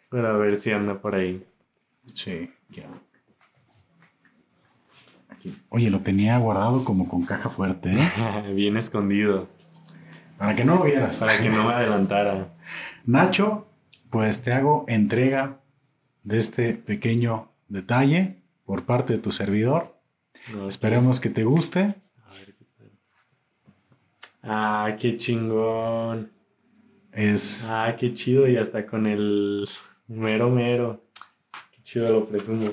[0.08, 1.44] Pero a ver si anda por ahí.
[2.14, 2.88] Sí, ya.
[5.68, 8.52] Oye, lo tenía guardado como con caja fuerte, ¿eh?
[8.54, 9.48] Bien escondido.
[10.38, 11.20] Para que no lo vieras.
[11.20, 12.54] Para que no me adelantara.
[13.04, 13.66] Nacho,
[14.10, 15.60] pues te hago entrega
[16.22, 20.00] de este pequeño detalle por parte de tu servidor.
[20.66, 21.94] Esperemos que te guste.
[24.44, 26.30] Ah, qué chingón.
[27.12, 27.66] Es.
[27.68, 28.46] Ah, qué chido.
[28.46, 29.66] Y hasta con el
[30.06, 31.02] mero mero.
[31.72, 32.70] Qué chido lo presumo.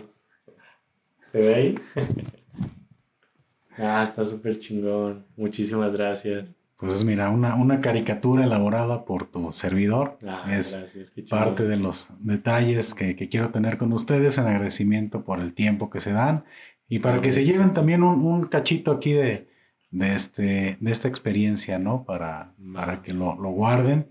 [1.31, 1.79] ¿Se ve ahí?
[3.77, 5.25] ah, está súper chingón.
[5.37, 6.53] Muchísimas gracias.
[6.81, 10.17] Pues mira, una, una caricatura elaborada por tu servidor.
[10.27, 10.79] Ah, es
[11.29, 16.01] parte de los detalles que, quiero tener con ustedes en agradecimiento por el tiempo que
[16.01, 16.43] se dan
[16.89, 19.47] y para que se lleven también un, cachito aquí de,
[19.91, 22.03] de, este, de esta experiencia, ¿no?
[22.03, 24.07] Para, para que lo, guarden.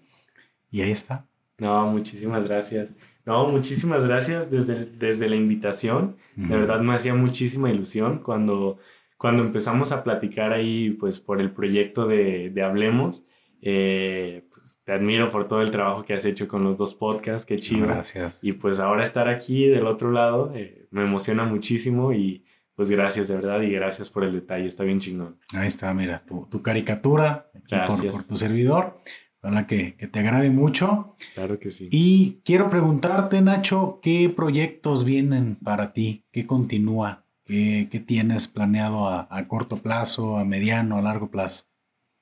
[0.71, 1.27] Y ahí está.
[1.59, 2.91] No, muchísimas gracias.
[3.27, 6.17] No, muchísimas gracias desde, desde la invitación.
[6.37, 8.79] De verdad me hacía muchísima ilusión cuando
[9.19, 13.25] cuando empezamos a platicar ahí, pues por el proyecto de, de Hablemos,
[13.63, 17.45] Eh, pues, te admiro por todo el trabajo que has hecho con los dos podcasts,
[17.45, 17.87] qué chido.
[17.87, 18.43] Gracias.
[18.43, 23.29] Y pues ahora estar aquí del otro lado eh, me emociona muchísimo y pues gracias
[23.29, 25.39] de verdad y gracias por el detalle, está bien chingón.
[25.53, 28.99] Ahí está, mira, tu, caricatura por, por, tu servidor.
[29.43, 31.17] Ojalá que, que, te agrade mucho.
[31.35, 31.89] Claro que sí.
[31.91, 36.27] Y quiero preguntarte, Nacho, ¿qué proyectos vienen para ti?
[36.31, 37.25] ¿Qué continúa?
[37.45, 41.65] ¿Qué, qué tienes planeado a, a, corto plazo, a mediano, a largo plazo?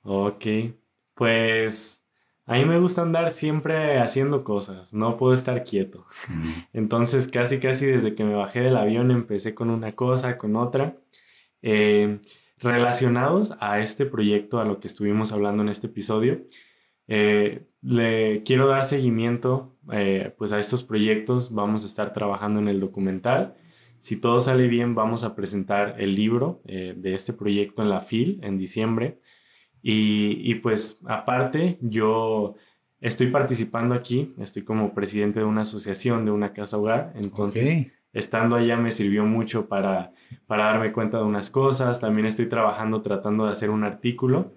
[0.02, 0.46] Ok,
[1.14, 2.07] pues
[2.48, 6.06] a mí me gusta andar siempre haciendo cosas, no puedo estar quieto.
[6.72, 10.96] Entonces casi casi desde que me bajé del avión empecé con una cosa, con otra.
[11.62, 12.20] Eh,
[12.58, 16.42] relacionados a este proyecto, a lo que estuvimos hablando en este episodio,
[17.06, 21.52] eh, le quiero dar seguimiento eh, pues a estos proyectos.
[21.52, 23.54] Vamos a estar trabajando en el documental.
[23.98, 28.00] Si todo sale bien, vamos a presentar el libro eh, de este proyecto en la
[28.00, 29.18] FIL en diciembre.
[29.82, 32.54] Y, y, pues aparte, yo
[33.00, 37.12] estoy participando aquí, estoy como presidente de una asociación, de una casa hogar.
[37.14, 40.12] Entonces, estando allá me sirvió mucho para,
[40.46, 42.00] para darme cuenta de unas cosas.
[42.00, 44.52] También estoy trabajando tratando de hacer un artículo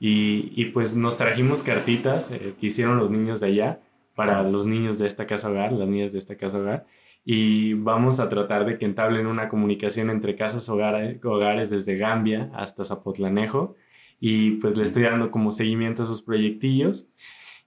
[0.00, 3.80] y, pues nos trajimos cartitas eh, que hicieron los niños de allá
[4.14, 6.86] para los niños de esta casa hogar, las niñas de esta casa hogar.
[7.24, 12.50] Y vamos a tratar de que entablen una comunicación entre casas hogares, hogares desde Gambia
[12.54, 13.76] hasta Zapotlanejo.
[14.20, 17.06] Y pues le estoy dando como seguimiento a esos proyectillos.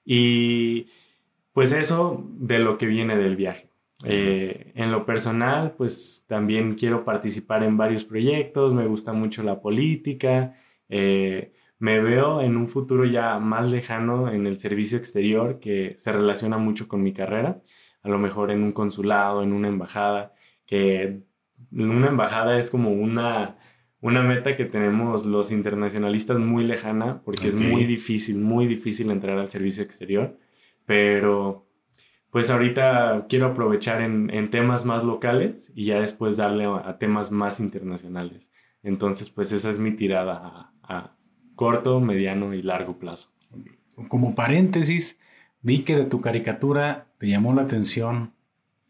[0.04, 0.88] Y
[1.54, 3.70] pues eso de lo que viene del viaje.
[4.04, 9.62] Eh, en lo personal, pues también quiero participar en varios proyectos, me gusta mucho la
[9.62, 10.56] política,
[10.90, 16.12] eh, me veo en un futuro ya más lejano en el servicio exterior que se
[16.12, 17.62] relaciona mucho con mi carrera,
[18.02, 20.34] a lo mejor en un consulado, en una embajada,
[20.66, 21.22] que
[21.72, 23.58] una embajada es como una,
[24.02, 29.38] una meta que tenemos los internacionalistas muy lejana porque es muy difícil, muy difícil entrar
[29.38, 30.38] al servicio exterior,
[30.86, 31.68] pero
[32.32, 37.60] pues ahorita quiero aprovechar en, temas más locales y ya después darle a, temas más
[37.60, 38.52] internacionales.
[38.84, 41.16] Entonces, pues esa es mi tirada a
[41.56, 43.30] corto, mediano y largo plazo.
[44.08, 45.20] Como paréntesis,
[45.62, 48.34] vi que de tu caricatura te llamó la atención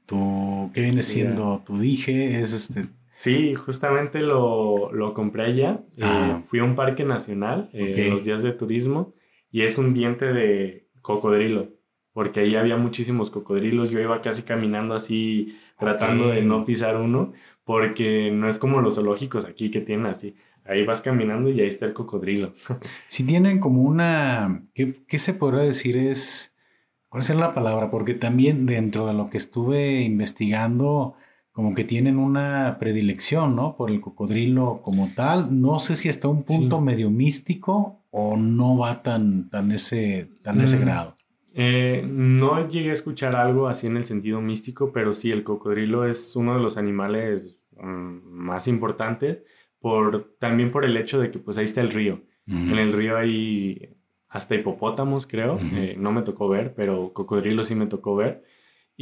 [0.06, 1.62] tu, ¿qué viene siendo?
[1.66, 2.86] Tu dije, es este...
[3.22, 5.84] Sí, justamente lo, lo compré allá.
[5.98, 6.42] Eh, ah.
[6.48, 9.14] fui a un parque nacional eh, los días de turismo
[9.50, 11.70] y es un diente de cocodrilo,
[12.14, 13.92] porque ahí había muchísimos cocodrilos.
[13.92, 18.96] Yo iba casi caminando así, tratando de no pisar uno, porque no es como los
[18.96, 22.54] zoológicos aquí que tienen así ahí vas caminando y ahí está el cocodrilo.
[23.08, 25.98] Si tienen como una, ¿qué, se podrá decir?
[25.98, 26.56] Es,
[27.10, 27.92] ¿cuál es la palabra?
[27.92, 31.16] Porque también dentro de lo que estuve investigando,
[31.52, 33.76] como que tienen una predilección, ¿no?
[33.76, 35.62] Por el cocodrilo como tal.
[35.62, 40.62] No sé si está un punto medio místico o no va tan, tan, ese, tan
[40.62, 41.16] ese mm, grado.
[41.54, 46.06] Eh, no llegué a escuchar algo así en el sentido místico, pero sí, el cocodrilo
[46.06, 49.44] es uno de los animales mm, más importantes
[49.80, 52.22] por, también por el hecho de que pues ahí está el río.
[52.48, 53.96] En el río hay
[54.28, 55.58] hasta hipopótamos, creo.
[55.74, 58.44] Eh, no me tocó ver, pero cocodrilo sí me tocó ver.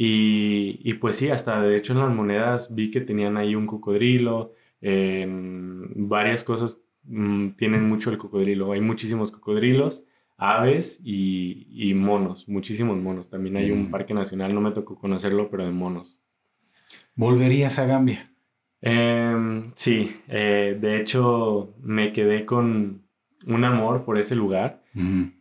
[0.02, 3.66] Y, y, pues sí, hasta de hecho en las monedas vi que tenían ahí un
[3.66, 4.54] cocodrilo.
[4.80, 8.72] En varias cosas mm, tienen mucho el cocodrilo.
[8.72, 10.04] Hay muchísimos cocodrilos,
[10.38, 13.28] aves y, y monos, muchísimos monos.
[13.28, 16.18] También hay un parque nacional, no me tocó conocerlo, pero de monos.
[17.14, 18.32] ¿Volverías a Gambia?
[18.80, 23.02] Em, sí, eh, de hecho me quedé con
[23.46, 24.82] un amor por ese lugar,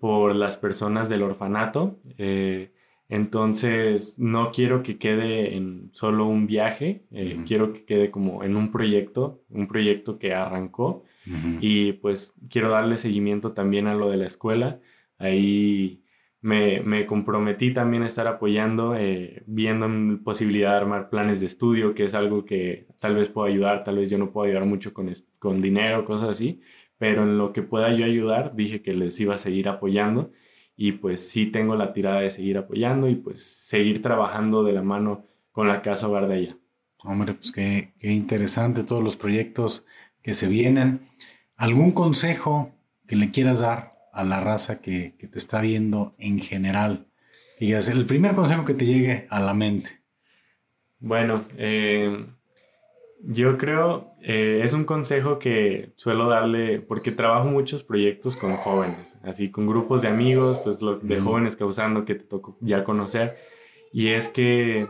[0.02, 1.98] por las personas del orfanato.
[2.18, 2.74] Eh,
[3.10, 8.56] entonces no quiero que quede en solo un viaje, eh, quiero que quede como en
[8.56, 11.04] un proyecto, un proyecto que arrancó.
[11.62, 14.80] Y pues quiero darle seguimiento también a lo de la escuela.
[15.20, 16.02] Ahí
[16.42, 19.88] me, comprometí también a estar apoyando, eh, viendo
[20.24, 23.98] posibilidad de armar planes de estudio, que es algo que tal vez puedo ayudar, tal
[23.98, 26.62] vez yo no puedo ayudar mucho con, con dinero, cosas así,
[26.98, 30.32] pero en lo que pueda yo ayudar, dije que les iba a seguir apoyando
[30.82, 34.82] y pues sí tengo la tirada de seguir apoyando y pues seguir trabajando de la
[34.82, 36.58] mano con la Casa Hogar de allá.
[37.04, 39.86] Hombre, pues qué, qué interesante todos los proyectos
[40.22, 41.02] que se vienen.
[41.58, 42.72] ¿Algún consejo
[43.06, 47.08] que le quieras dar a la raza que, te está viendo en general?
[47.60, 50.00] Y es el primer consejo que te llegue a la mente.
[51.02, 52.26] Bueno, eh,
[53.22, 59.18] yo creo, eh, es un consejo que suelo darle, porque trabajo muchos proyectos con jóvenes,
[59.24, 63.38] así con grupos de amigos, pues de jóvenes causando que te tocó ya conocer,
[63.92, 64.88] y es que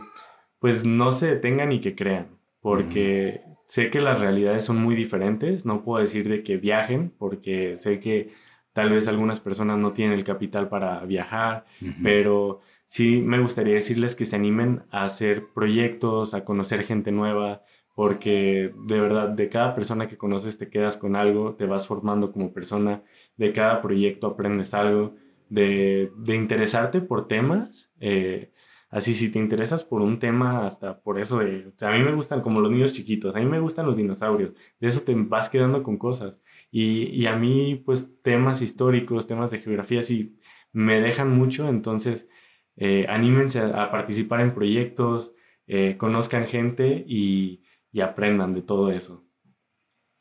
[0.58, 5.64] pues no se detengan y que crean, porque sé que las realidades son muy diferentes,
[5.64, 8.30] no puedo decir de que viajen, porque sé que
[8.72, 11.64] Tal vez algunas personas no tienen el capital para viajar,
[12.04, 17.64] pero sí me gustaría decirles que se animen a hacer proyectos, a conocer gente nueva,
[18.00, 22.32] porque de verdad, de cada persona que conoces te quedas con algo, te vas formando
[22.32, 23.02] como persona,
[23.36, 25.16] de cada proyecto aprendes algo,
[25.50, 27.92] de, interesarte por temas.
[28.00, 28.52] Eh,
[28.88, 32.40] así, si te interesas por un tema, hasta por eso de, a mí me gustan
[32.40, 35.82] como los niños chiquitos, a mí me gustan los dinosaurios, de eso te vas quedando
[35.82, 36.40] con cosas.
[36.70, 40.38] Y, a mí, pues, temas históricos, temas de geografía, sí,
[40.72, 42.30] me dejan mucho, entonces,
[42.76, 45.34] eh, anímense a, participar en proyectos,
[45.66, 47.62] eh, conozcan gente y
[47.92, 49.24] y aprendan de todo eso.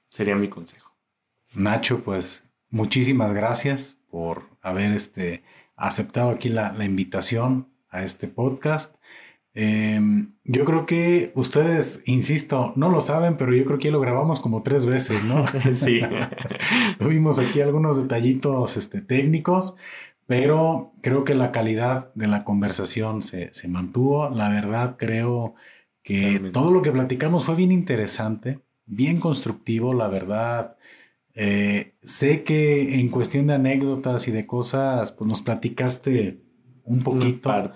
[0.10, 0.96] Sería mi consejo.
[1.54, 5.44] Nacho, pues muchísimas gracias por haber este,
[5.76, 8.96] aceptado aquí la, invitación a este podcast.
[9.54, 14.00] Em, yo creo que ustedes, insisto, no lo saben, pero yo creo que ya lo
[14.00, 15.46] grabamos como tres veces, ¿no?
[15.74, 16.02] sí.
[17.00, 19.76] Tuvimos aquí algunos detallitos este, técnicos,
[20.28, 24.30] pero creo que la calidad de la conversación se, se mantuvo.
[24.30, 25.56] La verdad, creo
[26.10, 30.76] que todo lo que platicamos fue bien interesante, bien constructivo, la verdad.
[31.36, 36.42] Eh, sé que en cuestión de anécdotas y de cosas, pues nos platicaste
[36.84, 37.72] un poquito.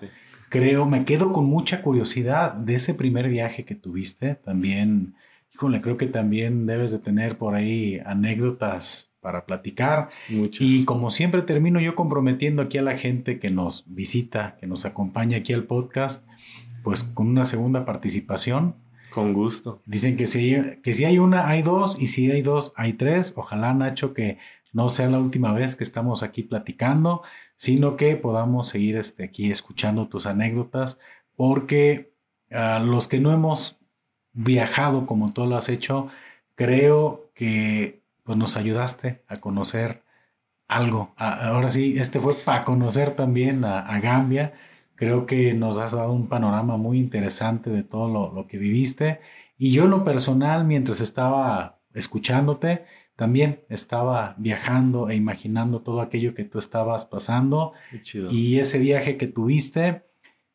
[0.50, 4.34] Creo, me quedo con mucha curiosidad de ese primer viaje que tuviste.
[4.34, 5.14] También,
[5.54, 10.10] híjole, creo que también debes de tener por ahí anécdotas para platicar.
[10.60, 14.86] Y como siempre termino yo comprometiendo aquí a la gente que nos visita, que nos
[14.86, 16.28] acompaña aquí al podcast,
[16.84, 18.76] pues con una segunda participación.
[19.10, 19.80] Con gusto.
[19.86, 23.34] Dicen que si, que si hay una, hay dos, y si hay dos, hay tres.
[23.36, 24.38] Ojalá, Nacho, que
[24.74, 27.22] no sea la última vez que estamos aquí platicando,
[27.56, 31.00] sino que podamos seguir este, aquí escuchando tus anécdotas,
[31.36, 32.14] porque
[32.52, 33.78] a los que no hemos
[34.34, 36.08] viajado como tú lo has hecho,
[36.56, 40.04] creo que pues, nos ayudaste a conocer
[40.68, 41.14] algo.
[41.18, 44.54] ahora sí, este fue para conocer también a Gambia
[45.04, 49.20] Creo que nos has dado un panorama muy interesante de todo lo, que viviste.
[49.58, 52.86] Y yo en lo personal, mientras estaba escuchándote,
[53.18, 57.74] también estaba viajando e imaginando todo aquello que tú estabas pasando.
[58.30, 60.06] Y ese viaje que tuviste,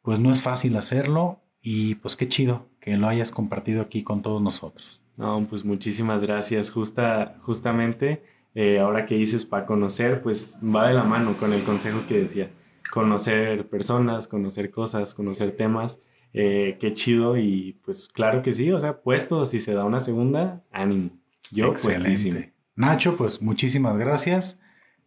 [0.00, 1.42] pues no es fácil hacerlo.
[1.60, 5.04] Y pues qué chido que lo hayas compartido aquí con todos nosotros.
[5.18, 6.70] No, pues muchísimas gracias.
[6.70, 8.22] Justa, justamente,
[8.54, 12.20] eh, ahora que dices para conocer, pues va de la mano con el consejo que
[12.20, 12.48] decía
[12.90, 16.00] conocer personas, conocer cosas, conocer temas.
[16.34, 20.00] Eh, qué chido y pues claro que sí, o sea, puesto, si se da una
[20.00, 21.10] segunda, ánimo.
[21.50, 22.52] Yo Excelente.
[22.76, 24.60] Nacho, pues muchísimas gracias.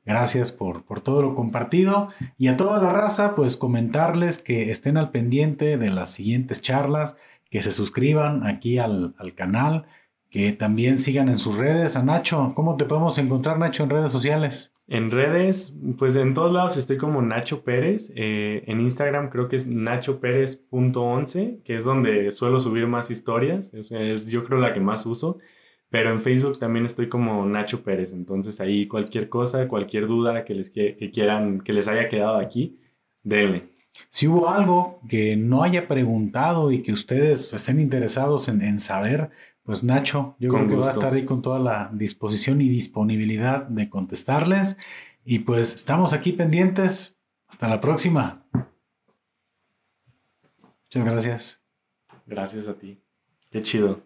[0.03, 4.97] Gracias por, por todo lo compartido y a toda la raza, pues comentarles que estén
[4.97, 7.17] al pendiente de las siguientes charlas,
[7.51, 9.86] que se suscriban aquí al, al canal,
[10.32, 11.97] que también sigan en sus redes.
[11.97, 14.71] A Nacho, ¿cómo te podemos encontrar, Nacho, en redes sociales?
[14.88, 18.13] En redes, pues en todos lados estoy como Nacho Pérez.
[18.15, 23.73] Eh, en Instagram creo que es nachopérez.11, que es donde suelo subir más historias.
[23.73, 23.89] Es,
[24.25, 25.39] yo creo la que más uso.
[25.89, 28.13] Pero en Facebook también estoy como Nacho Pérez.
[28.13, 32.79] Entonces ahí cualquier cosa, cualquier duda que les que quieran, que les haya quedado aquí,
[33.21, 33.71] denle.
[34.09, 39.29] Si hubo algo que no haya preguntado y que ustedes estén interesados en, en saber,
[39.64, 43.64] pues Nacho, yo creo que va a estar ahí con toda la disposición y disponibilidad
[43.68, 44.78] de contestarles.
[45.24, 47.20] Y pues estamos aquí pendientes.
[47.47, 48.45] Hasta la próxima.
[50.84, 51.62] Muchas gracias.
[52.26, 53.03] Gracias a ti.
[53.49, 54.01] Qué chido.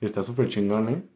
[0.00, 1.15] Está súper chingón, ¿eh?